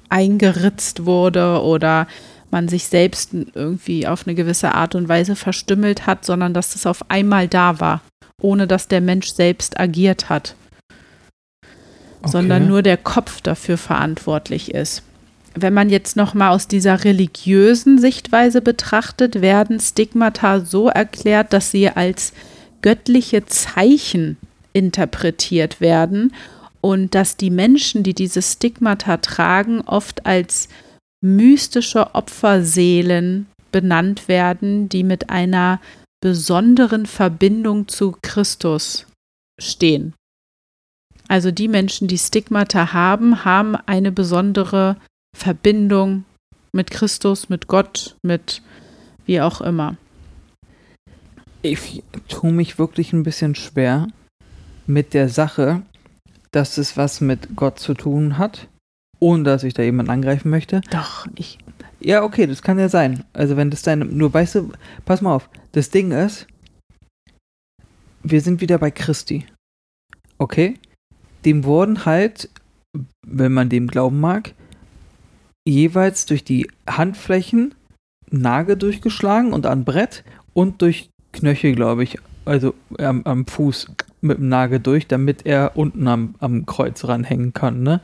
[0.09, 2.07] eingeritzt wurde oder
[2.51, 6.87] man sich selbst irgendwie auf eine gewisse Art und Weise verstümmelt hat, sondern dass das
[6.87, 8.01] auf einmal da war,
[8.41, 10.55] ohne dass der Mensch selbst agiert hat.
[12.25, 15.03] sondern nur der Kopf dafür verantwortlich ist.
[15.55, 21.71] Wenn man jetzt noch mal aus dieser religiösen Sichtweise betrachtet, werden Stigmata so erklärt, dass
[21.71, 22.33] sie als
[22.83, 24.37] göttliche Zeichen
[24.73, 26.33] interpretiert werden
[26.81, 30.69] und dass die Menschen, die diese Stigmata tragen, oft als
[31.21, 35.81] mystische Opferseelen benannt werden, die mit einer
[36.21, 39.07] besonderen Verbindung zu Christus
[39.61, 40.15] stehen.
[41.29, 44.97] Also die Menschen, die Stigmata haben, haben eine besondere
[45.37, 46.25] Verbindung
[46.73, 48.63] mit Christus, mit Gott, mit
[49.27, 49.97] wie auch immer.
[51.63, 54.09] Ich tue mich wirklich ein bisschen schwer
[54.87, 55.83] mit der Sache,
[56.51, 58.69] dass es was mit Gott zu tun hat,
[59.21, 60.81] ohne dass ich da jemand angreifen möchte.
[60.91, 61.59] Doch, ich.
[62.01, 63.25] Ja, okay, das kann ja sein.
[63.33, 64.05] Also wenn das deine.
[64.05, 64.73] Nur weißt du,
[65.05, 65.51] pass mal auf.
[65.73, 66.47] Das Ding ist,
[68.23, 69.47] wir sind wieder bei Christi.
[70.39, 70.75] Okay?
[71.45, 72.49] Dem wurden halt,
[73.27, 74.55] wenn man dem glauben mag,
[75.67, 77.75] jeweils durch die Handflächen
[78.31, 83.89] Nagel durchgeschlagen und an Brett und durch Knöchel, glaube ich, also am, am, Fuß
[84.21, 87.83] mit dem Nagel durch, damit er unten am, am Kreuz ranhängen kann.
[87.83, 88.01] Ne?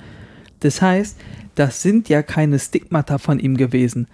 [0.64, 1.18] Das heißt,
[1.54, 4.08] das sind ja keine Stigmata von ihm gewesen.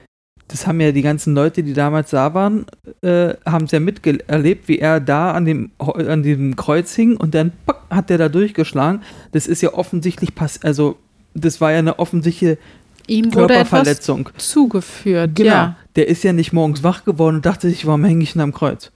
[0.49, 2.67] Das haben ja die ganzen Leute, die damals da waren,
[3.03, 7.37] äh, haben es ja miterlebt, wie er da an dem, an diesem Kreuz hing und
[7.37, 9.03] dann pack, hat er da durchgeschlagen.
[9.31, 10.99] Das ist ja offensichtlich passiert, also
[11.35, 12.59] das war ja eine offensichtliche
[13.07, 14.29] Ihm wurde Körperverletzung.
[14.37, 15.37] zugeführt.
[15.37, 15.51] Genau.
[15.51, 15.77] Ja.
[15.95, 18.53] Der ist ja nicht morgens wach geworden und dachte sich, warum hänge ich denn am
[18.53, 18.91] Kreuz?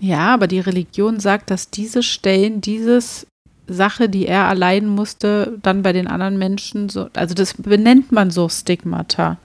[0.00, 3.26] Ja, aber die Religion sagt, dass diese Stellen, dieses
[3.66, 8.30] Sache, die er erleiden musste, dann bei den anderen Menschen so, also das benennt man
[8.30, 9.38] so Stigmata.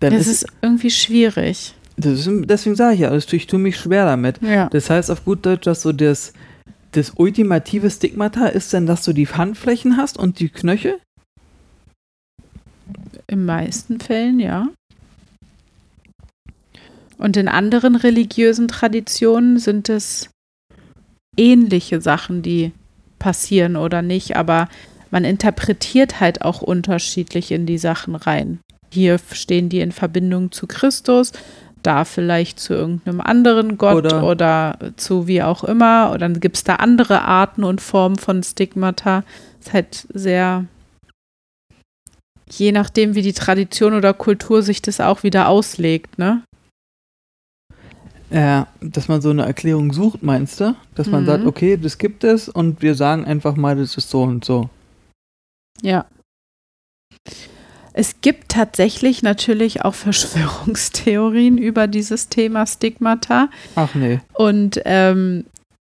[0.00, 1.74] Dann das ist, ist, irgendwie schwierig.
[1.96, 4.40] Ist, deswegen sage ich ja, also ich tue mich schwer damit.
[4.42, 4.68] Ja.
[4.68, 6.32] Das heißt auf gut Deutsch, dass so das,
[6.92, 10.98] das ultimative Stigmata ist dann, dass du die Handflächen hast und die Knöchel?
[13.26, 14.68] In meisten Fällen, ja.
[17.16, 20.30] Und in anderen religiösen Traditionen sind es
[21.36, 22.72] ähnliche Sachen, die
[23.18, 24.68] passieren oder nicht, aber
[25.10, 28.58] man interpretiert halt auch unterschiedlich in die Sachen rein.
[28.90, 31.32] Hier stehen die in Verbindung zu Christus,
[31.82, 36.10] da vielleicht zu irgendeinem anderen Gott oder, oder zu wie auch immer.
[36.10, 39.24] Und dann gibt es da andere Arten und Formen von Stigmata.
[39.60, 40.66] Ist halt sehr,
[42.50, 46.42] je nachdem, wie die Tradition oder Kultur sich das auch wieder auslegt, ne?
[48.32, 50.74] Ja, dass man so eine Erklärung sucht, meinst du?
[50.94, 51.26] Dass man mhm.
[51.26, 54.70] sagt, okay, das gibt es und wir sagen einfach mal, das ist so und so.
[55.82, 56.06] Ja.
[57.92, 63.50] Es gibt tatsächlich natürlich auch Verschwörungstheorien über dieses Thema Stigmata.
[63.74, 64.20] Ach nee.
[64.32, 65.44] Und ähm,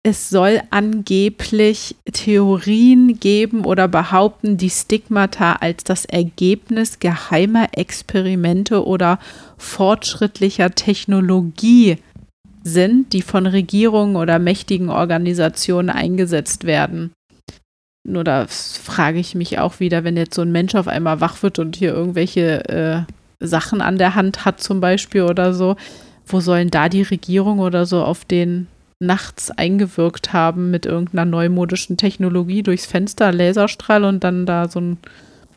[0.02, 9.18] es soll angeblich Theorien geben oder behaupten, die Stigmata als das Ergebnis geheimer Experimente oder
[9.56, 11.96] fortschrittlicher Technologie
[12.64, 17.12] sind, die von Regierungen oder mächtigen Organisationen eingesetzt werden.
[18.06, 21.42] Nur da frage ich mich auch wieder, wenn jetzt so ein Mensch auf einmal wach
[21.42, 23.02] wird und hier irgendwelche äh,
[23.40, 25.76] Sachen an der Hand hat zum Beispiel oder so,
[26.26, 28.66] wo sollen da die Regierung oder so auf den
[29.00, 34.98] nachts eingewirkt haben mit irgendeiner neumodischen Technologie durchs Fenster, Laserstrahl und dann da so ein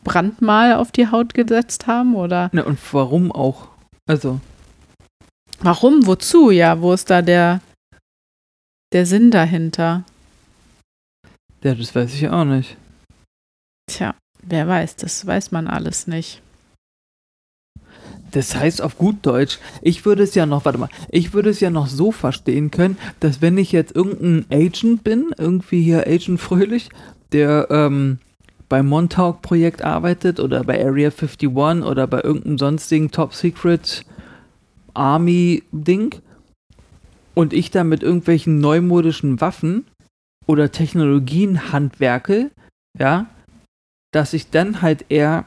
[0.04, 2.50] Brandmal auf die Haut gesetzt haben, oder?
[2.52, 3.68] Na, und warum auch?
[4.06, 4.40] Also.
[5.60, 6.06] Warum?
[6.06, 6.50] Wozu?
[6.50, 7.60] Ja, wo ist da der,
[8.92, 10.04] der Sinn dahinter?
[11.62, 12.76] Ja, das weiß ich auch nicht.
[13.90, 16.40] Tja, wer weiß, das weiß man alles nicht.
[18.30, 21.60] Das heißt auf gut Deutsch, ich würde es ja noch, warte mal, ich würde es
[21.60, 26.38] ja noch so verstehen können, dass wenn ich jetzt irgendein Agent bin, irgendwie hier Agent
[26.38, 26.90] Fröhlich,
[27.32, 28.18] der ähm,
[28.68, 34.04] beim Montauk-Projekt arbeitet oder bei Area 51 oder bei irgendeinem sonstigen Top Secret
[34.94, 36.16] Army-Ding
[37.34, 39.84] und ich da mit irgendwelchen neumodischen Waffen
[40.46, 42.50] oder Technologien handwerke,
[42.98, 43.26] ja,
[44.12, 45.44] dass ich dann halt eher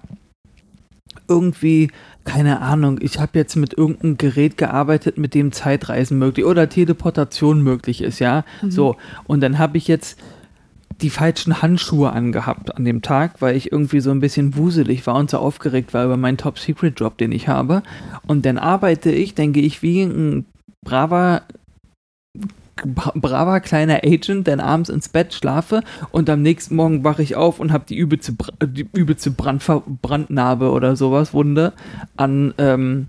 [1.27, 1.91] irgendwie,
[2.23, 7.61] keine Ahnung, ich habe jetzt mit irgendeinem Gerät gearbeitet, mit dem Zeitreisen möglich oder Teleportation
[7.61, 8.71] möglich ist, ja, mhm.
[8.71, 8.95] so.
[9.25, 10.19] Und dann habe ich jetzt
[11.01, 15.15] die falschen Handschuhe angehabt an dem Tag, weil ich irgendwie so ein bisschen wuselig war
[15.15, 17.83] und so aufgeregt war über meinen Top-Secret-Job, den ich habe.
[18.27, 20.45] Und dann arbeite ich, denke ich, wie ein
[20.83, 21.43] braver
[22.83, 27.59] braver kleiner Agent, der abends ins Bett schlafe und am nächsten Morgen wache ich auf
[27.59, 28.33] und habe die übelste,
[28.63, 29.63] die übelste Brand,
[30.01, 31.73] Brandnarbe oder sowas, Wunde,
[32.17, 33.07] an, ähm,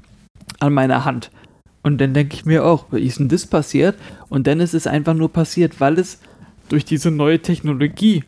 [0.61, 1.31] an meiner Hand.
[1.83, 3.97] Und dann denke ich mir auch, wie ist denn das passiert?
[4.29, 6.21] Und dann ist es einfach nur passiert, weil es
[6.73, 8.25] durch diese neue Technologie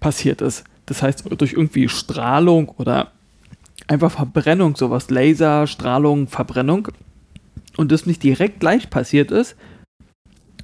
[0.00, 0.64] passiert ist.
[0.86, 3.12] Das heißt, durch irgendwie Strahlung oder
[3.86, 6.88] einfach Verbrennung, sowas, Laser, Strahlung, Verbrennung.
[7.76, 9.56] Und das nicht direkt gleich passiert ist,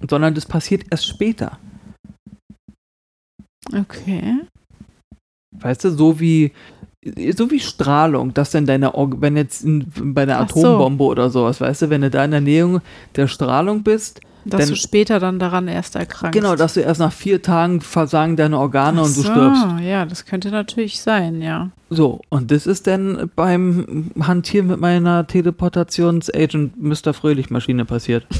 [0.08, 1.58] sondern das passiert erst später.
[3.76, 4.40] Okay.
[5.58, 6.52] Weißt du, so wie
[7.34, 10.60] so wie Strahlung, dass dann deine, Org wenn jetzt in, bei einer Ach so.
[10.60, 12.80] Atombombe oder sowas, weißt du, wenn du da in der Nähe
[13.16, 16.36] der Strahlung bist, Dass Dann- du später dann daran erst erkrankst.
[16.38, 19.62] genau, dass du erst nach vier Tagen versagen deine Organe Ach und du so, stirbst.
[19.82, 21.70] Ja, das könnte natürlich sein, ja.
[21.90, 27.14] So, und das ist dann beim Hantieren mit meiner Teleportations-Agent Mr.
[27.14, 28.26] Fröhlich-Maschine passiert.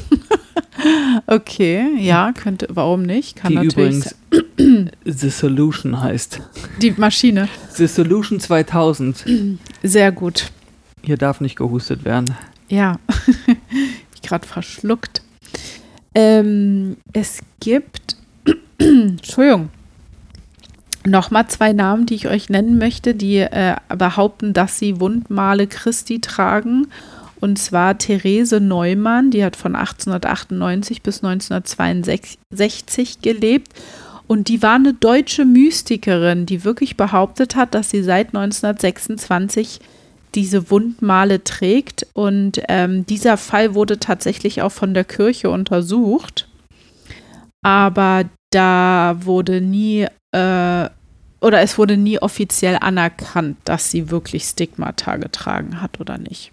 [1.27, 3.37] Okay, ja, könnte, warum nicht?
[3.37, 6.41] Kann die natürlich übrigens The Solution heißt.
[6.81, 7.47] die Maschine.
[7.69, 9.23] The Solution 2000.
[9.83, 10.51] Sehr gut.
[11.01, 12.35] Hier darf nicht gehustet werden.
[12.67, 12.97] Ja,
[14.15, 15.21] ich gerade verschluckt.
[16.15, 18.17] Ähm, es gibt,
[18.77, 19.69] Entschuldigung,
[21.05, 26.19] nochmal zwei Namen, die ich euch nennen möchte, die äh, behaupten, dass sie Wundmale Christi
[26.21, 26.87] tragen.
[27.39, 33.73] Und zwar Therese Neumann, die hat von 1898 bis 1962 gelebt.
[34.27, 39.81] Und die war eine deutsche Mystikerin, die wirklich behauptet hat, dass sie seit 1926
[40.35, 42.07] diese Wundmale trägt.
[42.13, 46.47] Und ähm, dieser Fall wurde tatsächlich auch von der Kirche untersucht.
[47.63, 50.89] Aber da wurde nie, äh,
[51.41, 56.51] oder es wurde nie offiziell anerkannt, dass sie wirklich Stigmata getragen hat oder nicht.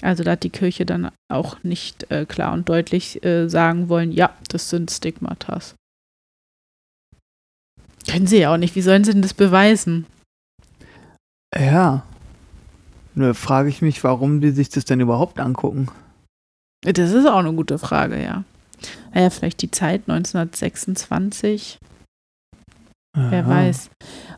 [0.00, 4.10] Also da hat die Kirche dann auch nicht äh, klar und deutlich äh, sagen wollen,
[4.10, 5.74] ja, das sind Stigmatas.
[8.08, 8.74] Können sie ja auch nicht.
[8.74, 10.06] Wie sollen sie denn das beweisen?
[11.54, 12.04] Ja.
[13.14, 15.88] Nur frage ich mich, warum die sich das denn überhaupt angucken.
[16.82, 18.44] Das ist auch eine gute Frage, ja.
[19.14, 21.78] Naja, vielleicht die Zeit 1926,
[23.14, 23.48] wer Aha.
[23.48, 23.90] weiß.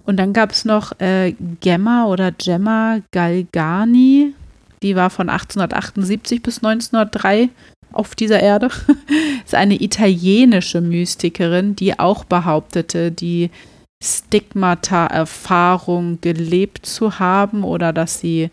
[0.04, 4.34] Und dann gab es noch äh, Gemma oder Gemma Galgani,
[4.82, 7.48] die war von 1878 bis 1903
[7.92, 8.68] auf dieser Erde.
[9.44, 13.50] ist eine italienische Mystikerin, die auch behauptete, die
[14.05, 18.51] Stigmata-Erfahrung gelebt zu haben oder dass sie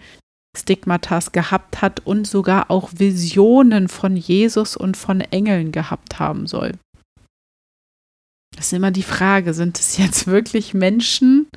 [0.57, 6.73] Stigmatas gehabt hat und sogar auch Visionen von Jesus und von Engeln gehabt haben soll.
[8.55, 11.47] Das ist immer die Frage, sind es jetzt wirklich Menschen,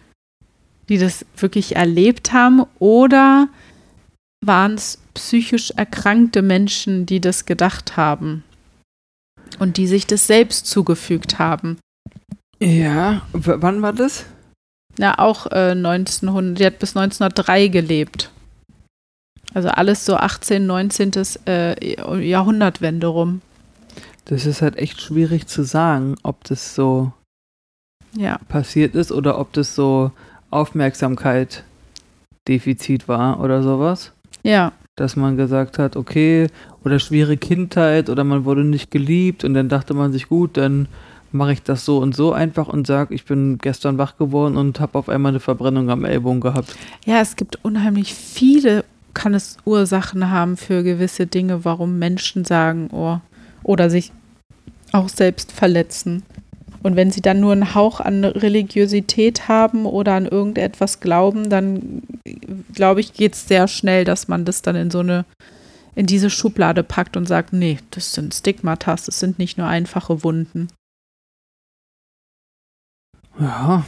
[0.89, 3.49] die das wirklich erlebt haben oder
[4.45, 8.45] waren es psychisch erkrankte Menschen, die das gedacht haben
[9.59, 11.79] und die sich das selbst zugefügt haben?
[12.61, 14.27] Ja, w wann war das?
[14.99, 18.31] Ja, auch äh, 1900, die hat bis 1903 gelebt.
[19.53, 21.13] Also alles so 18., 19.
[21.47, 23.41] Äh, Jahrhundertwende rum.
[24.25, 27.13] Das ist halt echt schwierig zu sagen, ob das so
[28.17, 30.13] Ja, passiert ist oder ob das so
[30.51, 31.65] Aufmerksamkeit
[32.49, 34.13] Defizit war oder sowas.
[34.43, 36.49] ja, Dass man gesagt hat, okay,
[36.85, 40.89] oder schwere Kindheit oder man wurde nicht geliebt und dann dachte man sich, gut, dann
[41.35, 44.81] mache ich das so und so einfach und sag, ich bin gestern wach geworden und
[44.81, 46.75] habe auf einmal eine Verbrennung am Ellbogen gehabt.
[47.05, 52.89] ja, es gibt unheimlich viele, kann es Ursachen haben für gewisse Dinge, warum Menschen sagen,
[52.93, 53.19] oh,
[53.63, 54.13] oder sich
[54.93, 56.23] auch selbst verletzen.
[56.83, 62.03] Und wenn sie dann nur einen Hauch an Religiosität haben oder an irgendetwas glauben, dann
[62.75, 65.25] glaube ich, geht es sehr schnell, dass man das dann in so eine,
[65.95, 70.23] in diese Schublade packt und sagt, nee, das sind Stigmatas, das sind nicht nur einfache
[70.23, 70.69] Wunden.
[73.39, 73.85] Ja.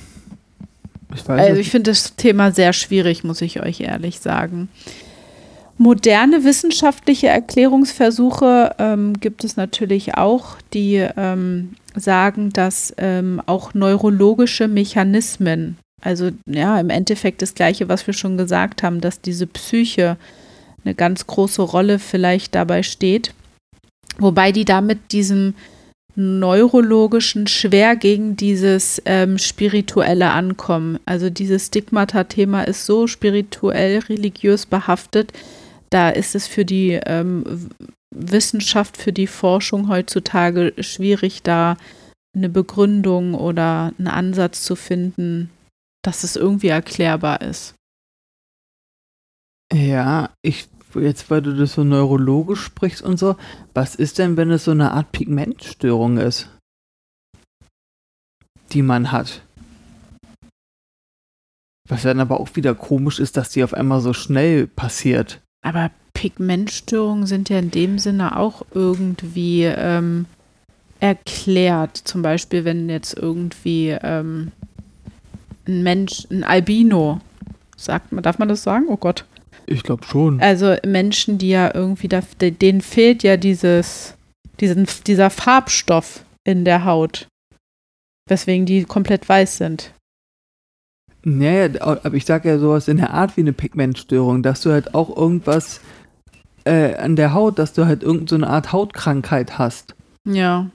[1.14, 4.68] Ich weiß Also ich finde das Thema sehr schwierig, muss ich euch ehrlich sagen.
[5.78, 14.68] Moderne wissenschaftliche Erklärungsversuche ähm, gibt es natürlich auch, die ähm, sagen, dass ähm, auch neurologische
[14.68, 20.16] Mechanismen, also ja, im Endeffekt das Gleiche, was wir schon gesagt haben, dass diese Psyche
[20.84, 23.34] eine ganz große Rolle vielleicht dabei steht,
[24.18, 25.54] wobei die damit diesem
[26.16, 30.98] neurologischen schwer gegen dieses ähm, spirituelle ankommen.
[31.04, 35.32] Also dieses Stigmata-Thema ist so spirituell, religiös behaftet.
[35.90, 37.68] Da ist es für die ähm,
[38.14, 41.76] Wissenschaft, für die Forschung heutzutage schwierig, da
[42.34, 45.50] eine Begründung oder einen Ansatz zu finden,
[46.02, 47.74] dass es irgendwie erklärbar ist.
[49.72, 50.68] Ja, ich,
[51.00, 53.36] jetzt weil du das so neurologisch sprichst und so,
[53.74, 56.48] was ist denn, wenn es so eine Art Pigmentstörung ist,
[58.72, 59.42] die man hat?
[61.88, 65.40] Was dann aber auch wieder komisch ist, dass die auf einmal so schnell passiert.
[65.64, 70.26] Aber Pigmentstörungen sind ja in dem Sinne auch irgendwie ähm,
[71.00, 71.96] erklärt.
[71.96, 74.52] Zum Beispiel, wenn jetzt irgendwie, ähm,
[75.66, 77.20] ein Mensch, ein Albino,
[77.76, 78.86] sagt man, darf man das sagen?
[78.88, 79.24] Oh Gott.
[79.66, 80.40] Ich glaube schon.
[80.40, 84.14] Also Menschen, die ja irgendwie, da, denen fehlt ja dieses,
[84.60, 87.28] diesen, dieser Farbstoff in der Haut.
[88.28, 89.92] Weswegen die komplett weiß sind.
[91.24, 94.94] Naja, aber ich sage ja sowas in der Art wie eine Pigmentstörung, dass du halt
[94.94, 95.80] auch irgendwas
[96.64, 99.94] äh, an der Haut, dass du halt irgendeine so Art Hautkrankheit hast.
[100.24, 100.70] Ja.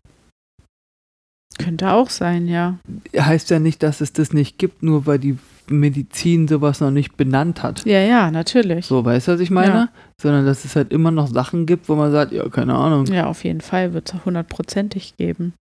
[1.57, 2.79] Könnte auch sein, ja.
[3.17, 5.37] Heißt ja nicht, dass es das nicht gibt, nur weil die
[5.79, 7.85] Medizin sowas noch nicht benannt hat.
[7.85, 8.85] Ja, ja, natürlich.
[8.85, 9.73] So, weißt du, was ich meine?
[9.73, 9.89] Ja.
[10.21, 13.05] Sondern dass es halt immer noch Sachen gibt, wo man sagt, ja, keine Ahnung.
[13.07, 15.53] Ja, auf jeden Fall wird es hundertprozentig geben.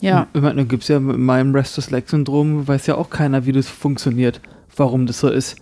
[0.00, 0.26] Ja.
[0.32, 3.68] Ich meine, dann gibt es ja mit meinem Restless-Leg-Syndrom, weiß ja auch keiner, wie das
[3.68, 4.40] funktioniert,
[4.76, 5.56] warum das so ist.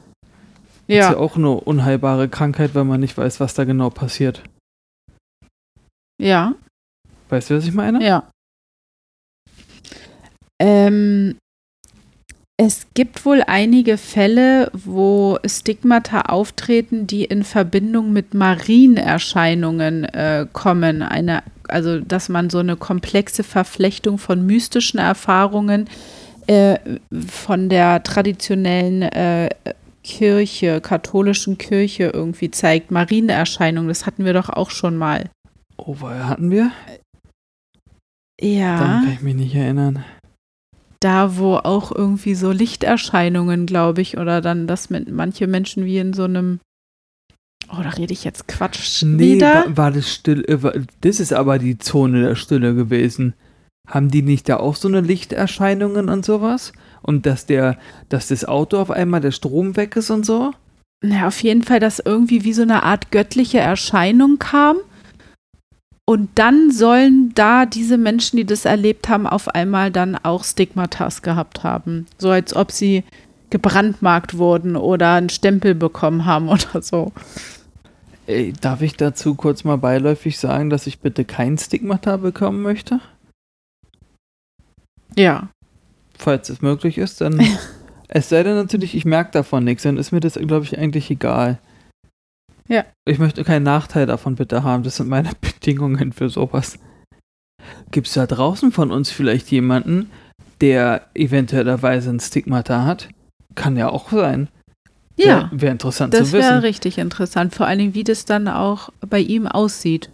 [0.87, 1.07] Ja.
[1.07, 4.43] Ist ja auch eine unheilbare Krankheit, weil man nicht weiß, was da genau passiert.
[6.21, 6.55] Ja.
[7.29, 8.05] Weißt du, was ich meine?
[8.05, 8.29] Ja.
[10.59, 11.37] Ähm,
[12.63, 21.01] es gibt wohl einige Fälle, wo Stigmata auftreten, die in Verbindung mit Marienerscheinungen äh, kommen.
[21.01, 25.89] Eine, also, dass man so eine komplexe Verflechtung von mystischen Erfahrungen
[26.49, 26.79] äh,
[27.27, 29.49] von der traditionellen äh,
[30.05, 32.91] Kirche, katholischen Kirche irgendwie zeigt.
[32.91, 35.31] Marienerscheinungen, das hatten wir doch auch schon mal.
[35.79, 36.73] Oh, woher hatten wir?
[38.39, 38.79] Ja.
[38.79, 40.05] Dann kann ich mich nicht erinnern.
[41.01, 45.99] Da, wo auch irgendwie so Lichterscheinungen, glaube ich, oder dann, dass mit manche Menschen wie
[45.99, 46.61] in so einem.
[47.73, 49.53] Oh, da rede ich jetzt Quatsch Nee, wieder.
[49.67, 50.45] war, war das still.
[50.49, 53.35] äh, war- Das ist aber die Zone der Stille gewesen.
[53.89, 56.73] Haben die nicht da auch so eine Lichterscheinungen und sowas?
[57.03, 57.79] Und dass der,
[58.09, 60.53] dass das Auto auf einmal der Strom weg ist und so?
[61.03, 64.77] Na, auf jeden Fall, dass irgendwie wie so eine Art göttliche Erscheinung kam.
[66.11, 71.23] Und dann sollen da diese Menschen, die das erlebt haben, auf einmal dann auch Stigmatas
[71.23, 72.07] gehabt haben.
[72.19, 73.05] So als ob sie
[73.51, 77.13] gebrandmarkt wurden oder einen Stempel bekommen haben oder so.
[78.27, 82.99] Ey, darf ich dazu kurz mal beiläufig sagen, dass ich bitte kein Stigmata bekommen möchte?
[85.15, 85.49] Ja.
[86.19, 87.41] Falls es möglich ist, dann.
[88.09, 91.09] es sei denn natürlich, ich merke davon nichts, dann ist mir das, glaube ich, eigentlich
[91.09, 91.61] egal.
[92.71, 92.85] Ja.
[93.05, 94.83] Ich möchte keinen Nachteil davon bitte haben.
[94.85, 96.79] Das sind meine Bedingungen für sowas.
[97.91, 100.11] Gibt es da draußen von uns vielleicht jemanden,
[100.61, 103.09] der eventuellerweise ein Stigmata hat?
[103.55, 104.49] Kann ja auch sein.
[105.17, 105.51] Ja.
[105.53, 106.49] Wäre interessant Das zu wissen.
[106.49, 110.11] wäre richtig interessant, vor allen Dingen, wie das dann auch bei ihm aussieht.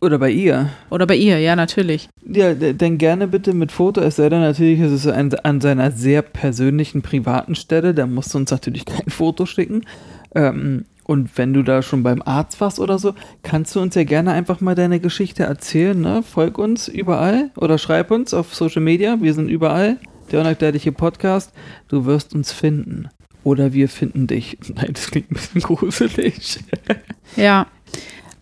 [0.00, 0.68] Oder bei ihr.
[0.90, 2.08] Oder bei ihr, ja, natürlich.
[2.28, 5.60] Ja, d- dann gerne bitte mit Foto, es sei denn natürlich, es ist ein, an
[5.62, 9.86] seiner sehr persönlichen, privaten Stelle, da musst du uns natürlich kein Foto schicken.
[10.34, 14.04] Ähm, und wenn du da schon beim Arzt warst oder so, kannst du uns ja
[14.04, 16.22] gerne einfach mal deine Geschichte erzählen, ne?
[16.22, 19.98] Folg uns überall oder schreib uns auf Social Media, wir sind überall,
[20.32, 21.52] der unerklärliche Podcast,
[21.88, 23.08] du wirst uns finden.
[23.44, 24.56] Oder wir finden dich.
[24.74, 26.60] Nein, das klingt ein bisschen gruselig.
[27.36, 27.66] Ja.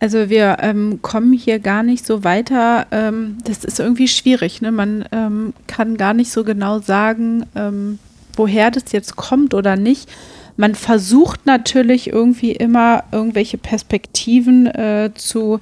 [0.00, 2.88] Also wir ähm, kommen hier gar nicht so weiter.
[2.90, 4.60] Ähm, das ist irgendwie schwierig.
[4.60, 4.72] Ne?
[4.72, 8.00] Man ähm, kann gar nicht so genau sagen, ähm,
[8.34, 10.10] woher das jetzt kommt oder nicht.
[10.56, 15.60] Man versucht natürlich irgendwie immer irgendwelche Perspektiven äh, zu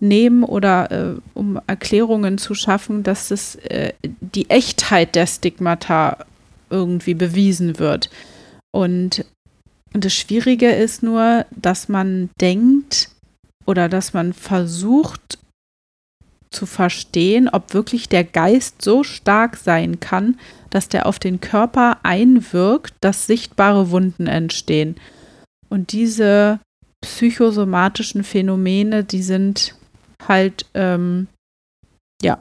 [0.00, 6.18] nehmen oder äh, um Erklärungen zu schaffen, dass das, äh, die Echtheit der Stigmata
[6.70, 8.10] irgendwie bewiesen wird.
[8.72, 9.24] Und
[9.92, 13.10] das Schwierige ist nur, dass man denkt
[13.66, 15.38] oder dass man versucht
[16.50, 20.38] zu verstehen, ob wirklich der Geist so stark sein kann,
[20.72, 24.96] dass der auf den Körper einwirkt, dass sichtbare Wunden entstehen.
[25.68, 26.60] Und diese
[27.02, 29.74] psychosomatischen Phänomene, die sind
[30.26, 31.28] halt ähm,
[32.22, 32.38] ja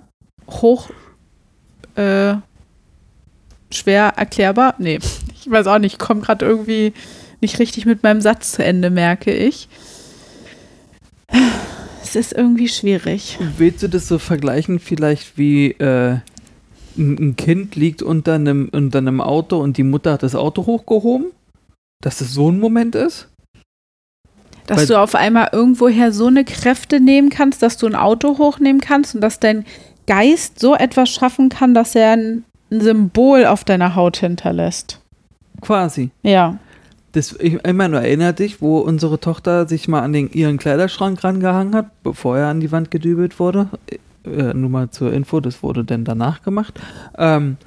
[0.49, 0.89] hoch
[1.95, 2.35] äh,
[3.69, 4.75] schwer erklärbar.
[4.77, 4.99] Nee,
[5.39, 6.93] ich weiß auch nicht, ich komme gerade irgendwie
[7.41, 9.67] nicht richtig mit meinem Satz zu Ende, merke ich.
[12.03, 13.37] Es ist irgendwie schwierig.
[13.57, 16.17] Willst du das so vergleichen, vielleicht wie äh,
[16.97, 21.27] ein Kind liegt unter einem, unter einem Auto und die Mutter hat das Auto hochgehoben?
[22.03, 23.29] Dass es so ein Moment ist?
[24.67, 28.37] Dass Weil- du auf einmal irgendwoher so eine Kräfte nehmen kannst, dass du ein Auto
[28.37, 29.65] hochnehmen kannst und dass dein
[30.07, 34.99] Geist so etwas schaffen kann, dass er ein, ein Symbol auf deiner Haut hinterlässt.
[35.61, 36.09] Quasi.
[36.23, 36.57] Ja.
[37.11, 41.23] Das, ich, ich meine, erinnert dich, wo unsere Tochter sich mal an den, ihren Kleiderschrank
[41.23, 43.67] rangehangen hat, bevor er an die Wand gedübelt wurde?
[44.25, 46.79] Äh, nur mal zur Info, das wurde dann danach gemacht.
[47.17, 47.57] Ähm,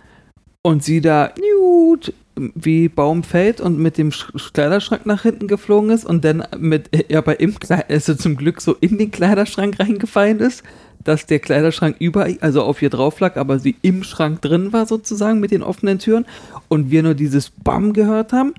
[0.62, 5.90] und sie da niut, wie Baum fällt und mit dem Sch Kleiderschrank nach hinten geflogen
[5.90, 9.78] ist und dann mit, ja, bei im Kleid, also zum Glück so in den Kleiderschrank
[9.78, 10.62] reingefallen ist,
[11.02, 14.86] dass der Kleiderschrank über, also auf ihr drauf lag, aber sie im Schrank drin war
[14.86, 16.24] sozusagen mit den offenen Türen
[16.68, 18.54] und wir nur dieses Bam gehört haben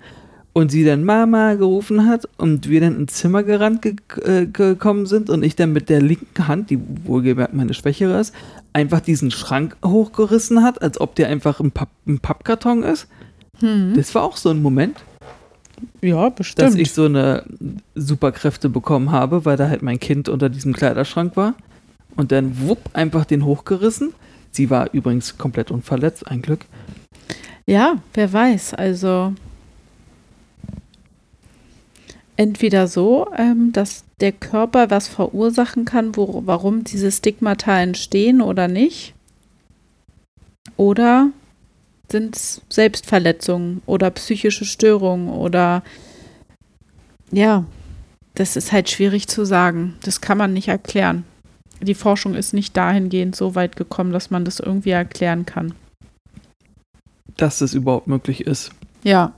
[0.58, 5.06] und sie dann Mama gerufen hat und wir dann ins Zimmer gerannt ge äh, gekommen
[5.06, 8.34] sind und ich dann mit der linken Hand, die wohlgemerkt meine schwächere ist,
[8.72, 13.08] einfach diesen Schrank hochgerissen hat, als ob der einfach ein, Papp ein Pappkarton ist.
[13.60, 13.96] Hm.
[13.98, 15.04] Das war auch so ein Moment.
[16.02, 16.70] Ja, bestimmt.
[16.70, 17.44] Dass ich so eine
[17.96, 21.56] Superkräfte bekommen habe, weil da halt mein Kind unter diesem Kleiderschrank war.
[22.16, 24.14] Und dann wupp, einfach den hochgerissen.
[24.52, 26.66] Sie war übrigens komplett unverletzt, ein Glück.
[27.66, 28.74] Ja, wer weiß.
[28.76, 29.34] Also
[32.38, 38.68] entweder so, ähm, dass der Körper was verursachen kann, wo, warum diese Stigmata entstehen oder
[38.68, 39.14] nicht.
[40.78, 41.30] Oder
[42.12, 45.84] sind es Selbstverletzungen oder psychische Störungen oder
[47.32, 47.66] ja,
[48.36, 49.96] das ist halt schwierig zu sagen.
[50.04, 51.24] Das kann man nicht erklären.
[51.82, 55.74] Die Forschung ist nicht dahingehend so weit gekommen, dass man das irgendwie erklären kann.
[57.38, 58.72] Dass das überhaupt möglich ist.
[59.04, 59.34] Ja.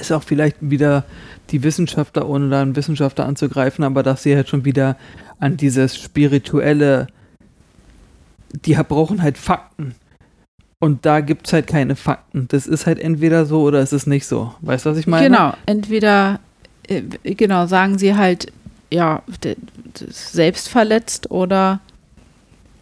[0.00, 1.04] Ist auch vielleicht wieder
[1.50, 4.96] die Wissenschaftler, ohne da einen Wissenschaftler anzugreifen, aber dass sie halt schon wieder
[5.38, 7.06] an dieses spirituelle,
[8.64, 9.94] die brauchen halt Fakten.
[10.78, 12.48] Und da gibt es halt keine Fakten.
[12.48, 14.54] Das ist halt entweder so oder es ist nicht so.
[14.60, 15.28] Weißt du, was ich meine?
[15.28, 16.40] Genau, entweder,
[16.86, 17.02] äh,
[17.34, 18.52] genau, sagen sie halt,
[18.90, 19.22] ja,
[20.10, 21.80] selbst verletzt oder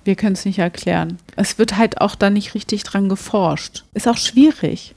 [0.04, 1.18] wir können es nicht erklären.
[1.36, 3.84] Es wird halt auch da nicht richtig dran geforscht.
[3.94, 4.94] Ist auch schwierig.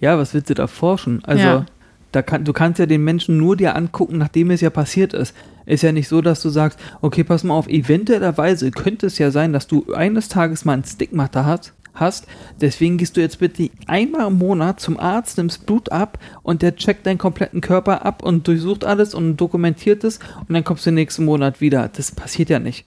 [0.00, 1.24] Ja, was willst du da forschen?
[1.24, 1.66] Also, ja.
[2.12, 5.34] da kann, du kannst ja den Menschen nur dir angucken, nachdem es ja passiert ist.
[5.66, 9.30] Ist ja nicht so, dass du sagst, okay, pass mal auf, eventuellerweise könnte es ja
[9.30, 12.26] sein, dass du eines Tages mal ein Stigmata hast hast.
[12.60, 16.76] Deswegen gehst du jetzt bitte einmal im Monat zum Arzt, nimmst Blut ab und der
[16.76, 20.18] checkt deinen kompletten Körper ab und durchsucht alles und dokumentiert es
[20.48, 21.88] und dann kommst du nächsten Monat wieder.
[21.88, 22.86] Das passiert ja nicht.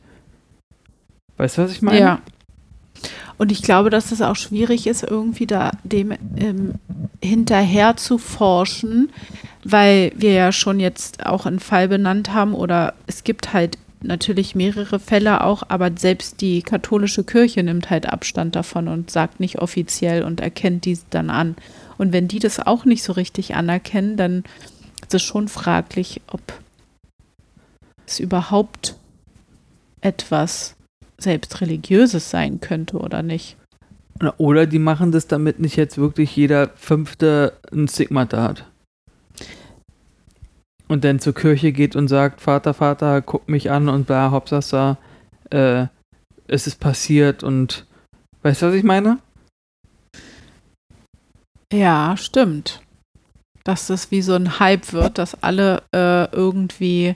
[1.37, 1.99] Weißt du, was ich meine?
[1.99, 2.21] Ja.
[3.37, 6.75] Und ich glaube, dass es auch schwierig ist, irgendwie da dem ähm,
[7.21, 9.11] hinterher zu forschen,
[9.63, 14.53] weil wir ja schon jetzt auch einen Fall benannt haben oder es gibt halt natürlich
[14.55, 19.59] mehrere Fälle auch, aber selbst die katholische Kirche nimmt halt Abstand davon und sagt nicht
[19.59, 21.55] offiziell und erkennt dies dann an.
[21.97, 24.43] Und wenn die das auch nicht so richtig anerkennen, dann
[25.01, 26.41] ist es schon fraglich, ob
[28.05, 28.95] es überhaupt
[30.01, 30.75] etwas
[31.17, 33.57] selbst religiöses sein könnte oder nicht.
[34.37, 38.65] Oder die machen das, damit nicht jetzt wirklich jeder Fünfte ein Stigmata hat
[40.93, 44.97] und dann zur Kirche geht und sagt, Vater, Vater, guck mich an und bla, Hauptsache,
[45.49, 45.87] äh,
[46.47, 47.87] es ist passiert und
[48.43, 49.17] weißt du, was ich meine?
[51.73, 52.81] Ja, stimmt.
[53.63, 57.15] Dass das wie so ein Hype wird, dass alle äh, irgendwie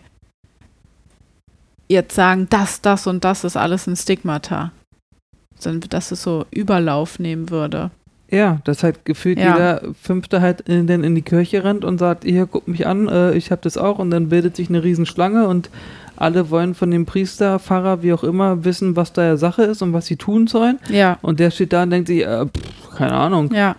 [1.88, 4.72] jetzt sagen, das, das und das ist alles ein Stigmata.
[5.90, 7.90] Dass es so Überlauf nehmen würde.
[8.30, 9.54] Ja, dass halt gefühlt ja.
[9.54, 13.34] jeder Fünfte halt in, in die Kirche rennt und sagt, hier, guck mich an, äh,
[13.34, 15.70] ich habe das auch und dann bildet sich eine Riesenschlange und
[16.18, 19.94] alle wollen von dem Priester, Pfarrer, wie auch immer, wissen, was da Sache ist und
[19.94, 20.80] was sie tun sollen.
[20.90, 21.18] Ja.
[21.22, 23.54] Und der steht da und denkt sich, äh, pff, keine Ahnung.
[23.54, 23.76] Ja.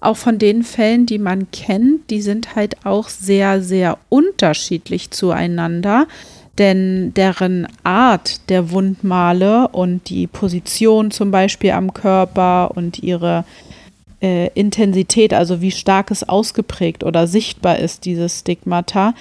[0.00, 6.06] Auch von den Fällen, die man kennt, die sind halt auch sehr, sehr unterschiedlich zueinander
[6.58, 13.44] denn deren Art der Wundmale und die Position zum Beispiel am Körper und ihre
[14.22, 19.14] äh, Intensität, also wie stark es ausgeprägt oder sichtbar ist, dieses Stigmata,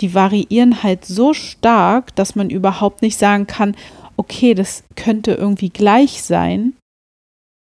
[0.00, 3.74] die variieren halt so stark, dass man überhaupt nicht sagen kann,
[4.16, 6.74] okay, das könnte irgendwie gleich sein.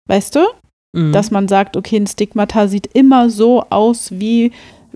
[0.09, 0.47] Weißt du?
[0.93, 1.13] Mhm.
[1.13, 4.53] Dass man sagt, okay, ein Stigmata sieht immer so aus wie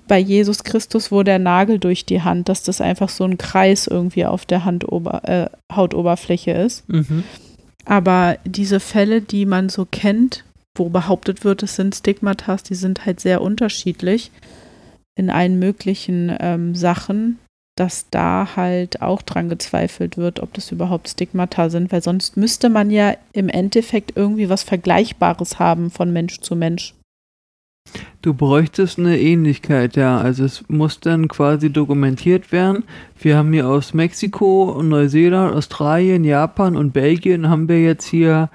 [0.08, 3.86] bei Jesus Christus, wo der Nagel durch die Hand, dass das einfach so ein Kreis
[3.86, 6.88] irgendwie auf der Handober äh, Hautoberfläche ist.
[6.88, 7.24] Mhm.
[7.84, 10.44] Aber diese Fälle, die man so kennt,
[10.74, 14.30] wo behauptet wird, es sind Stigmatas, die sind halt sehr unterschiedlich
[15.14, 17.38] in allen möglichen ähm, Sachen,
[17.76, 22.68] dass da halt auch dran gezweifelt wird, ob das überhaupt Stigmata sind, weil sonst müsste
[22.68, 26.94] man ja im Endeffekt irgendwie was Vergleichbares haben von Mensch zu Mensch.
[28.22, 30.18] Du bräuchtest eine Ähnlichkeit, ja.
[30.18, 32.84] Also es muss dann quasi dokumentiert werden.
[33.20, 38.50] Wir haben hier aus Mexiko, Neuseeland, Australien, Japan und Belgien haben wir jetzt hier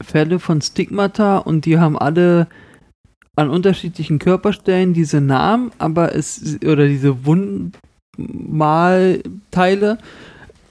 [0.00, 2.46] Fälle von Stigmata und die haben alle
[3.34, 9.98] an unterschiedlichen Körperstellen diese Namen, aber es oder diese Wundmalteile,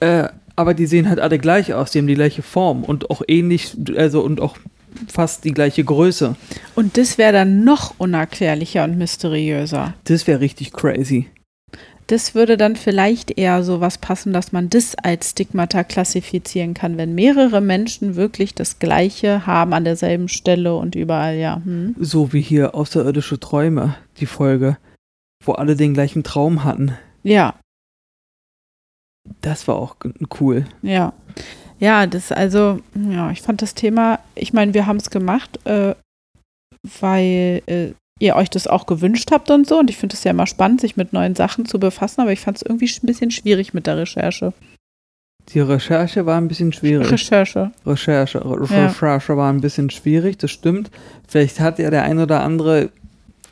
[0.00, 3.22] äh, aber die sehen halt alle gleich aus, die haben die gleiche Form und auch
[3.28, 4.56] ähnlich, also und auch
[5.08, 6.36] fast die gleiche Größe.
[6.74, 9.94] Und das wäre dann noch unerklärlicher und mysteriöser.
[10.04, 11.28] Das wäre richtig crazy.
[12.08, 16.96] das würde dann vielleicht eher so was passen, dass man das als Stigmata klassifizieren kann,
[16.98, 21.60] wenn mehrere Menschen wirklich das Gleiche haben an derselben Stelle und überall, ja.
[21.64, 21.96] Hm.
[21.98, 24.78] So wie hier Außerirdische Träume, die Folge,
[25.44, 26.92] wo alle den gleichen Traum hatten.
[27.24, 27.54] Ja,
[29.40, 29.96] Das war auch
[30.40, 30.64] cool.
[30.82, 31.12] ja.
[31.78, 35.94] Ja, das also, ja, ich fand das Thema, ich meine, wir haben es gemacht, äh,
[37.00, 39.78] weil äh, ihr euch das auch gewünscht habt und so.
[39.78, 42.40] Und ich finde es ja immer spannend, sich mit neuen Sachen zu befassen, aber ich
[42.40, 44.52] fand es irgendwie ein bisschen schwierig mit der Recherche.
[45.50, 47.10] Die Recherche war ein bisschen schwierig.
[47.10, 47.70] Recherche.
[47.84, 48.86] Recherche, Re Ja.
[48.86, 50.90] Recherche war ein bisschen schwierig, das stimmt.
[51.28, 52.90] Vielleicht hat ja der ein oder andere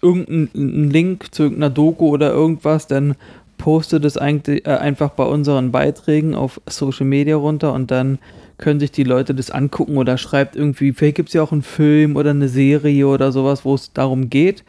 [0.03, 3.15] irgendeinen Link zu irgendeiner Doku oder irgendwas, dann
[3.59, 8.19] postet es eigentlich äh, einfach bei unseren Beiträgen auf Social Media runter und dann
[8.59, 11.63] können sich die Leute das angucken oder schreibt irgendwie, vielleicht gibt es ja auch einen
[11.63, 14.65] Film oder eine Serie oder sowas, wo es darum geht.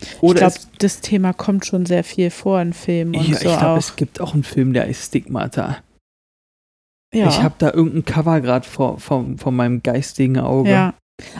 [0.00, 3.36] Ich Oder glaube, es, das Thema kommt schon sehr viel vor in Filmen und ja,
[3.36, 3.76] so ich glaube, auch.
[3.76, 5.78] es gibt auch einen Film, der heißt Stigmata.
[7.14, 7.28] ja.
[7.28, 10.70] Ich habe da irgendein Cover gerade vor, vor, vor meinem geistigen Auge.
[10.70, 10.94] ja.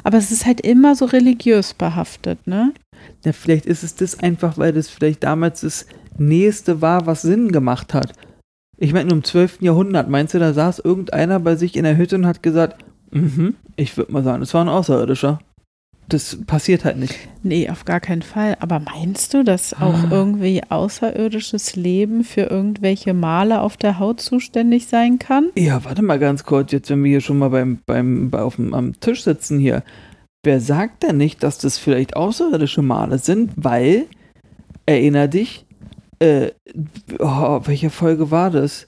[0.05, 2.75] Aber es ist halt immer so religiös behaftet, ne?
[3.25, 5.87] Ja, vielleicht ist es das einfach, weil das vielleicht damals das
[6.21, 8.13] Nächste war, was Sinn gemacht hat.
[8.79, 9.59] Ich meine, im 12.
[9.63, 13.55] Jahrhundert, meinst du, da saß irgendeiner bei sich in der Hütte und hat gesagt, mhm,
[13.77, 15.41] ich würde mal sagen, das war ein Außerirdischer.
[16.09, 17.15] Das passiert halt nicht.
[17.45, 18.57] Nee, auf gar keinen Fall.
[18.59, 20.09] Aber meinst du, dass auch Ah.
[20.11, 25.51] irgendwie außerirdisches Leben für irgendwelche Male auf der Haut zuständig sein kann?
[25.57, 28.57] Ja, warte mal ganz kurz, jetzt wenn wir hier schon mal beim, beim, bei, auf
[28.57, 29.85] dem, am Tisch sitzen hier.
[30.45, 33.53] Wer sagt denn nicht, dass das vielleicht außerirdische Male sind?
[33.57, 34.07] Weil,
[34.87, 35.65] erinner dich,
[36.21, 36.51] äh,
[37.19, 38.87] oh, welche Folge war das?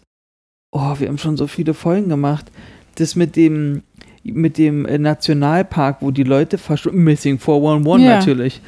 [0.70, 2.50] Oh, wir haben schon so viele Folgen gemacht.
[2.96, 3.82] Das mit dem,
[4.22, 7.04] mit dem äh, Nationalpark, wo die Leute verschwinden.
[7.04, 8.16] Missing 411 Ja.
[8.16, 8.60] natürlich.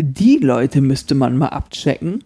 [0.00, 2.22] Die Leute müsste man mal abchecken.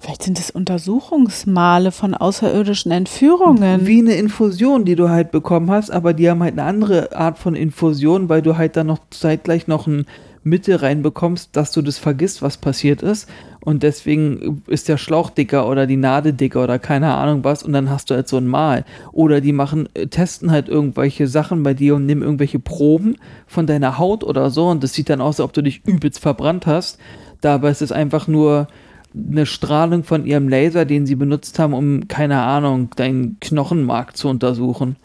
[0.00, 3.86] Vielleicht sind es Untersuchungsmale von außerirdischen Entführungen.
[3.86, 7.38] Wie eine Infusion, die du halt bekommen hast, aber die haben halt eine andere Art
[7.38, 10.06] von Infusion, weil du halt dann noch zeitgleich noch ein
[10.48, 13.28] Mittel reinbekommst, dass du das vergisst, was passiert ist.
[13.60, 17.72] Und deswegen ist der Schlauch dicker oder die Nadel dicker oder keine Ahnung was und
[17.72, 18.84] dann hast du halt so ein Mal.
[19.12, 23.66] Oder die machen, äh, testen halt irgendwelche Sachen bei dir und nehmen irgendwelche Proben von
[23.66, 26.66] deiner Haut oder so und das sieht dann aus, als ob du dich übelst verbrannt
[26.66, 26.98] hast.
[27.40, 28.68] Dabei ist es einfach nur
[29.14, 34.28] eine Strahlung von ihrem Laser, den sie benutzt haben, um, keine Ahnung, deinen Knochenmark zu
[34.28, 34.96] untersuchen.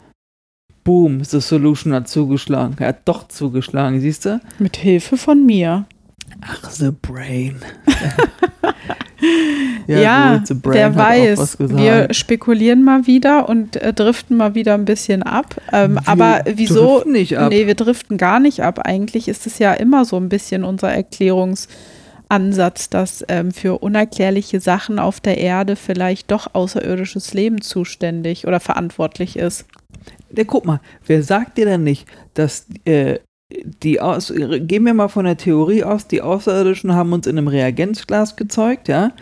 [0.84, 2.76] Boom, The Solution hat zugeschlagen.
[2.78, 4.40] Er hat doch zugeschlagen, siehst du?
[4.58, 5.86] Mit Hilfe von mir.
[6.42, 7.56] Ach, The Brain.
[9.86, 11.58] Ja, gut, The Brain wer weiß.
[11.58, 15.56] Wir spekulieren mal wieder und äh, driften mal wieder ein bisschen ab.
[15.72, 16.94] Ähm, aber wieso?
[16.96, 17.50] driften nicht ab.
[17.50, 18.80] Nee, wir driften gar nicht ab.
[18.80, 24.98] Eigentlich ist es ja immer so ein bisschen unser Erklärungsansatz, dass ähm, für unerklärliche Sachen
[24.98, 29.66] auf der Erde vielleicht doch außerirdisches Leben zuständig oder verantwortlich ist.
[30.36, 33.18] Ja, guck mal, wer sagt dir denn nicht, dass äh,
[33.82, 37.48] die aus, gehen wir mal von der Theorie aus, die Außerirdischen haben uns in einem
[37.48, 39.12] Reagenzglas gezeugt, ja,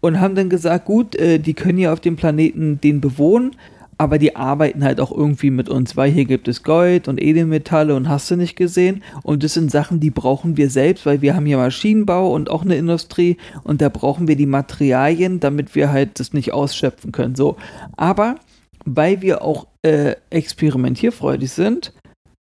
[0.00, 3.56] und haben dann gesagt, gut, äh, die können ja auf dem Planeten den bewohnen,
[3.98, 7.96] aber die arbeiten halt auch irgendwie mit uns, weil hier gibt es Gold und Edelmetalle
[7.96, 9.02] und hast du nicht gesehen.
[9.24, 12.62] Und das sind Sachen, die brauchen wir selbst, weil wir haben hier Maschinenbau und auch
[12.62, 17.34] eine Industrie und da brauchen wir die Materialien, damit wir halt das nicht ausschöpfen können.
[17.34, 17.56] So,
[17.96, 18.36] aber
[18.84, 21.92] weil wir auch äh, experimentierfreudig sind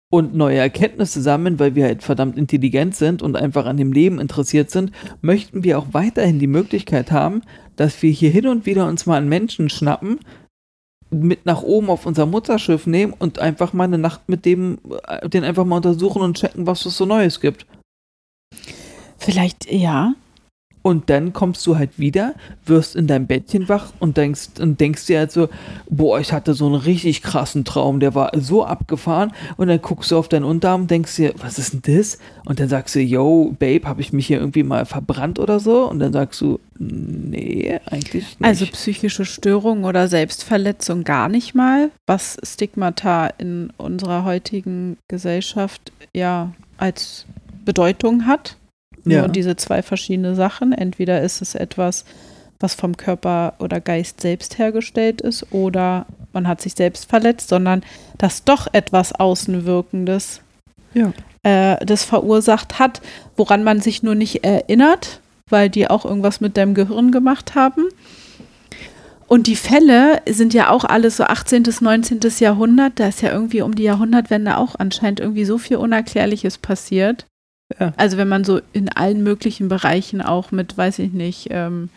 [0.10, 4.20] und neue Erkenntnisse sammeln, weil wir halt verdammt intelligent sind und einfach an dem Leben
[4.20, 7.42] interessiert sind, möchten wir auch weiterhin die Möglichkeit haben,
[7.76, 10.20] dass wir hier hin und wieder uns mal einen Menschen schnappen,
[11.10, 15.30] mit nach oben auf unser Mutterschiff nehmen und einfach mal eine Nacht mit dem, äh,
[15.30, 17.66] den einfach mal untersuchen und checken, was es so Neues gibt.
[19.18, 20.14] Vielleicht, ja.
[20.88, 22.34] Und dann kommst du halt wieder,
[22.66, 25.50] wirst in deinem Bettchen wach und denkst, und denkst dir halt so,
[25.90, 29.34] boah, ich hatte so einen richtig krassen Traum, der war so abgefahren.
[29.58, 32.20] Und dann guckst du auf deinen Unterarm und denkst dir, was ist denn das?
[32.46, 35.90] Und dann sagst du, yo, Babe, habe ich mich hier irgendwie mal verbrannt oder so?
[35.90, 38.44] Und dann sagst du, nee, eigentlich nicht.
[38.44, 46.54] Also psychische Störungen oder Selbstverletzung gar nicht mal, was Stigmata in unserer heutigen Gesellschaft ja
[46.78, 47.26] als
[47.66, 48.56] Bedeutung hat.
[49.10, 49.20] Ja.
[49.22, 50.74] Nur diese zwei verschiedene Sachen.
[50.74, 52.06] Entweder ist es etwas,
[52.60, 57.84] was vom Körper oder Geist selbst hergestellt ist, oder man hat sich selbst verletzt, sondern
[58.18, 60.42] dass doch etwas Außenwirkendes
[60.94, 61.12] Ja.
[61.44, 63.02] äh, das verursacht hat,
[63.36, 67.86] woran man sich nur nicht erinnert, weil die auch irgendwas mit deinem Gehirn gemacht haben.
[69.28, 71.64] Und die Fälle sind ja auch alles so 18.
[71.64, 72.20] bis 19.
[72.40, 72.94] Jahrhundert.
[72.96, 77.26] Da ist ja irgendwie um die Jahrhundertwende auch anscheinend irgendwie so viel Unerklärliches passiert.
[77.80, 77.94] Ja.
[77.98, 81.90] Also wenn man so in allen möglichen Bereichen auch mit, weiß ich nicht, ähm,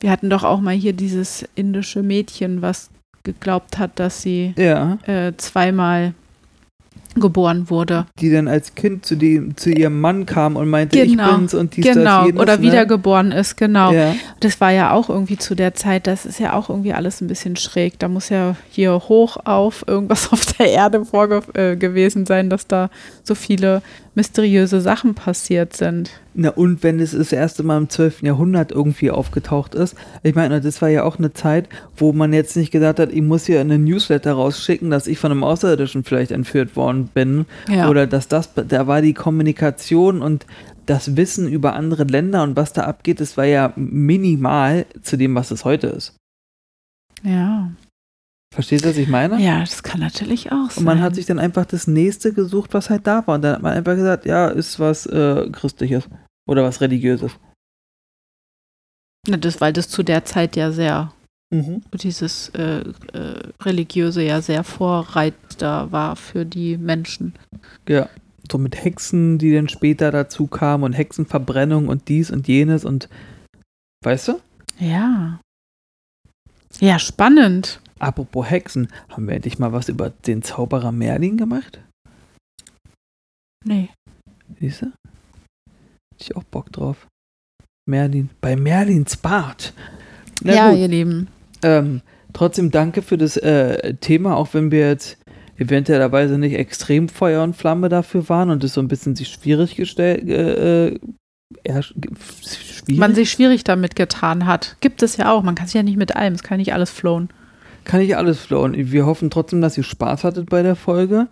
[0.00, 2.88] Wir hatten doch auch mal hier dieses indische Mädchen, was
[3.24, 4.96] geglaubt hat, dass sie Ja.
[5.06, 6.14] äh, zweimal
[7.16, 8.06] geboren wurde.
[8.20, 11.30] Die dann als Kind zu, dem, zu ihrem Mann kam und meinte, Genau.
[11.30, 12.62] ich bin's und dies, genau, das, jenes, oder ne?
[12.62, 13.90] wiedergeboren ist, genau.
[13.90, 14.14] Ja.
[14.38, 17.26] Das war ja auch irgendwie zu der Zeit, das ist ja auch irgendwie alles ein
[17.26, 17.98] bisschen schräg.
[17.98, 22.68] Da muss ja hier hoch auf irgendwas auf der Erde vorge äh, gewesen sein, dass
[22.68, 22.88] da
[23.24, 23.82] so viele
[24.18, 26.10] mysteriöse Sachen passiert sind.
[26.34, 28.22] Na und wenn es das erste Mal im 12.
[28.22, 29.94] Jahrhundert irgendwie aufgetaucht ist.
[30.24, 33.22] Ich meine, das war ja auch eine Zeit, wo man jetzt nicht gesagt hat, ich
[33.22, 37.46] muss hier eine Newsletter rausschicken, dass ich von einem Außerirdischen vielleicht entführt worden bin.
[37.68, 37.88] Ja.
[37.88, 40.46] Oder dass das, da war die Kommunikation und
[40.84, 45.36] das Wissen über andere Länder und was da abgeht, das war ja minimal zu dem,
[45.36, 46.16] was es heute ist.
[47.22, 47.70] Ja.
[48.54, 49.40] Verstehst du, was ich meine?
[49.40, 50.78] Ja, das kann natürlich auch sein.
[50.78, 53.34] Und man hat sich dann einfach das nächste gesucht, was halt da war.
[53.36, 56.08] Und dann hat man einfach gesagt, ja, ist was äh, Christliches
[56.48, 57.32] oder was Religiöses.
[59.28, 61.12] Na, das, weil das zu der Zeit ja sehr,
[61.50, 61.82] Mhm.
[61.94, 62.80] dieses äh,
[63.14, 67.34] äh, religiöse ja sehr vorreiter war für die Menschen.
[67.88, 68.08] Ja.
[68.50, 73.08] So mit Hexen, die dann später dazu kamen und Hexenverbrennung und dies und jenes und
[74.04, 74.40] weißt du?
[74.78, 75.38] Ja.
[76.80, 77.80] Ja, spannend.
[77.98, 81.80] Apropos Hexen, haben wir endlich mal was über den Zauberer Merlin gemacht?
[83.64, 83.88] Nee.
[84.60, 84.86] Siehst du?
[84.86, 84.94] Hätte
[86.20, 87.06] ich auch Bock drauf.
[87.88, 88.30] Merlin.
[88.40, 89.72] Bei Merlins Bart.
[90.42, 90.78] Na ja, gut.
[90.78, 91.28] ihr Lieben.
[91.62, 95.18] Ähm, trotzdem danke für das äh, Thema, auch wenn wir jetzt
[95.56, 99.74] eventuellerweise nicht extrem Feuer und Flamme dafür waren und es so ein bisschen sich schwierig
[99.74, 100.98] gestellt, äh, äh,
[101.64, 101.82] ge-
[102.44, 102.98] schwierig.
[103.00, 104.76] Man sich schwierig damit getan hat.
[104.80, 105.42] Gibt es ja auch.
[105.42, 106.34] Man kann sich ja nicht mit allem.
[106.34, 107.28] Es kann nicht alles flown.
[107.88, 108.74] Kann ich alles flowen.
[108.76, 111.26] Wir hoffen trotzdem, dass ihr Spaß hattet bei der Folge.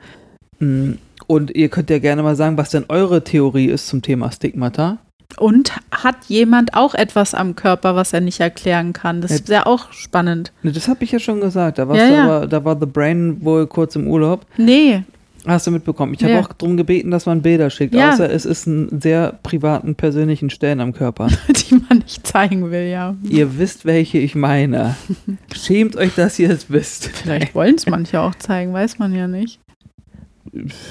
[0.58, 0.92] Mm,
[1.28, 4.98] Und ihr könnt ja gerne mal sagen, was denn eure Theorie ist zum Thema Stigmata.
[5.38, 9.20] Und hat jemand auch etwas am Körper, was er nicht erklären kann?
[9.20, 10.52] Das ist ja auch spannend.
[10.62, 11.78] Ne, Das habe ich ja schon gesagt.
[11.78, 12.24] Da, warst Ja, ja.
[12.24, 14.46] Aber, da war The Brain wohl kurz im Urlaub.
[14.56, 15.02] Nee,
[15.46, 16.12] Hast du mitbekommen?
[16.14, 16.40] Ich habe Ja.
[16.40, 18.10] auch darum gebeten, dass man Bilder schickt, Ja.
[18.12, 21.28] außer es ist einen sehr privaten, persönlichen Stellen am Körper.
[21.48, 23.14] die man nicht zeigen will, ja.
[23.28, 24.96] ihr wisst, welche ich meine.
[25.54, 27.06] Schämt euch, dass ihr es wisst.
[27.08, 29.60] Vielleicht wollen es manche auch zeigen, weiß man ja nicht.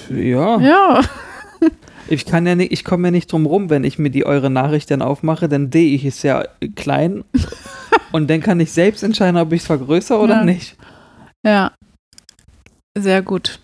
[0.09, 1.01] Ja, Ja.
[2.07, 4.49] ich kann ja nicht, ich komme ja nicht drum rum, wenn ich mir die eure
[4.49, 6.45] Nachricht dann aufmache, dann sehe ich es ja
[6.75, 7.23] klein
[8.11, 10.43] und dann kann ich selbst entscheiden, ob ich es vergrößere oder Ja.
[10.45, 10.77] nicht.
[11.45, 11.71] Ja.
[12.97, 13.59] Sehr gut.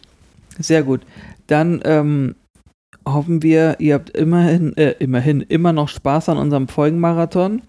[0.62, 1.02] Sehr gut.
[1.48, 2.36] Dann ähm,
[3.08, 7.62] hoffen wir, ihr habt immerhin, äh, immerhin immer noch Spaß an unserem Folgenmarathon.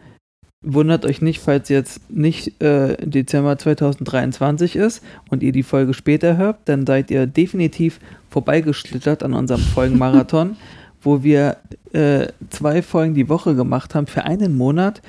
[0.65, 6.37] Wundert euch nicht, falls jetzt nicht äh, Dezember 2023 ist und ihr die Folge später
[6.37, 7.99] hört, dann seid ihr definitiv
[8.31, 10.57] vorbeigeschlittert an unserem Folgenmarathon,
[11.03, 11.57] wo wir
[11.93, 15.03] äh, zwei Folgen die Woche gemacht haben für einen Monat.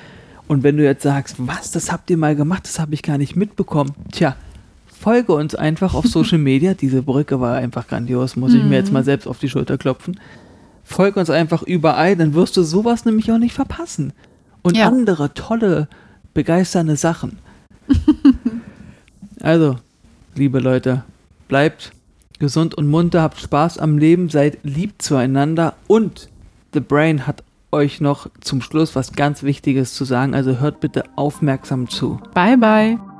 [0.48, 3.16] Und wenn du jetzt sagst, was, das habt ihr mal gemacht, das habe ich gar
[3.16, 3.92] nicht mitbekommen.
[4.10, 4.36] Tja,
[5.04, 6.72] folge uns einfach auf Social Media.
[6.72, 10.18] Diese Brücke war einfach grandios, muss ich mir jetzt mal selbst auf die Schulter klopfen.
[10.82, 14.14] Folge uns einfach überall, dann wirst du sowas nämlich auch nicht verpassen.
[14.62, 14.88] Und Ja.
[14.88, 15.88] andere tolle,
[16.32, 17.38] begeisternde Sachen.
[19.40, 19.76] also,
[20.34, 21.04] liebe Leute,
[21.48, 21.92] bleibt
[22.38, 26.30] gesund und munter, habt Spaß am Leben, seid lieb zueinander und
[26.72, 31.04] The Brain hat euch noch zum Schluss was ganz Wichtiges zu sagen, also hört bitte
[31.16, 32.20] aufmerksam zu.
[32.32, 33.13] Bye, bye.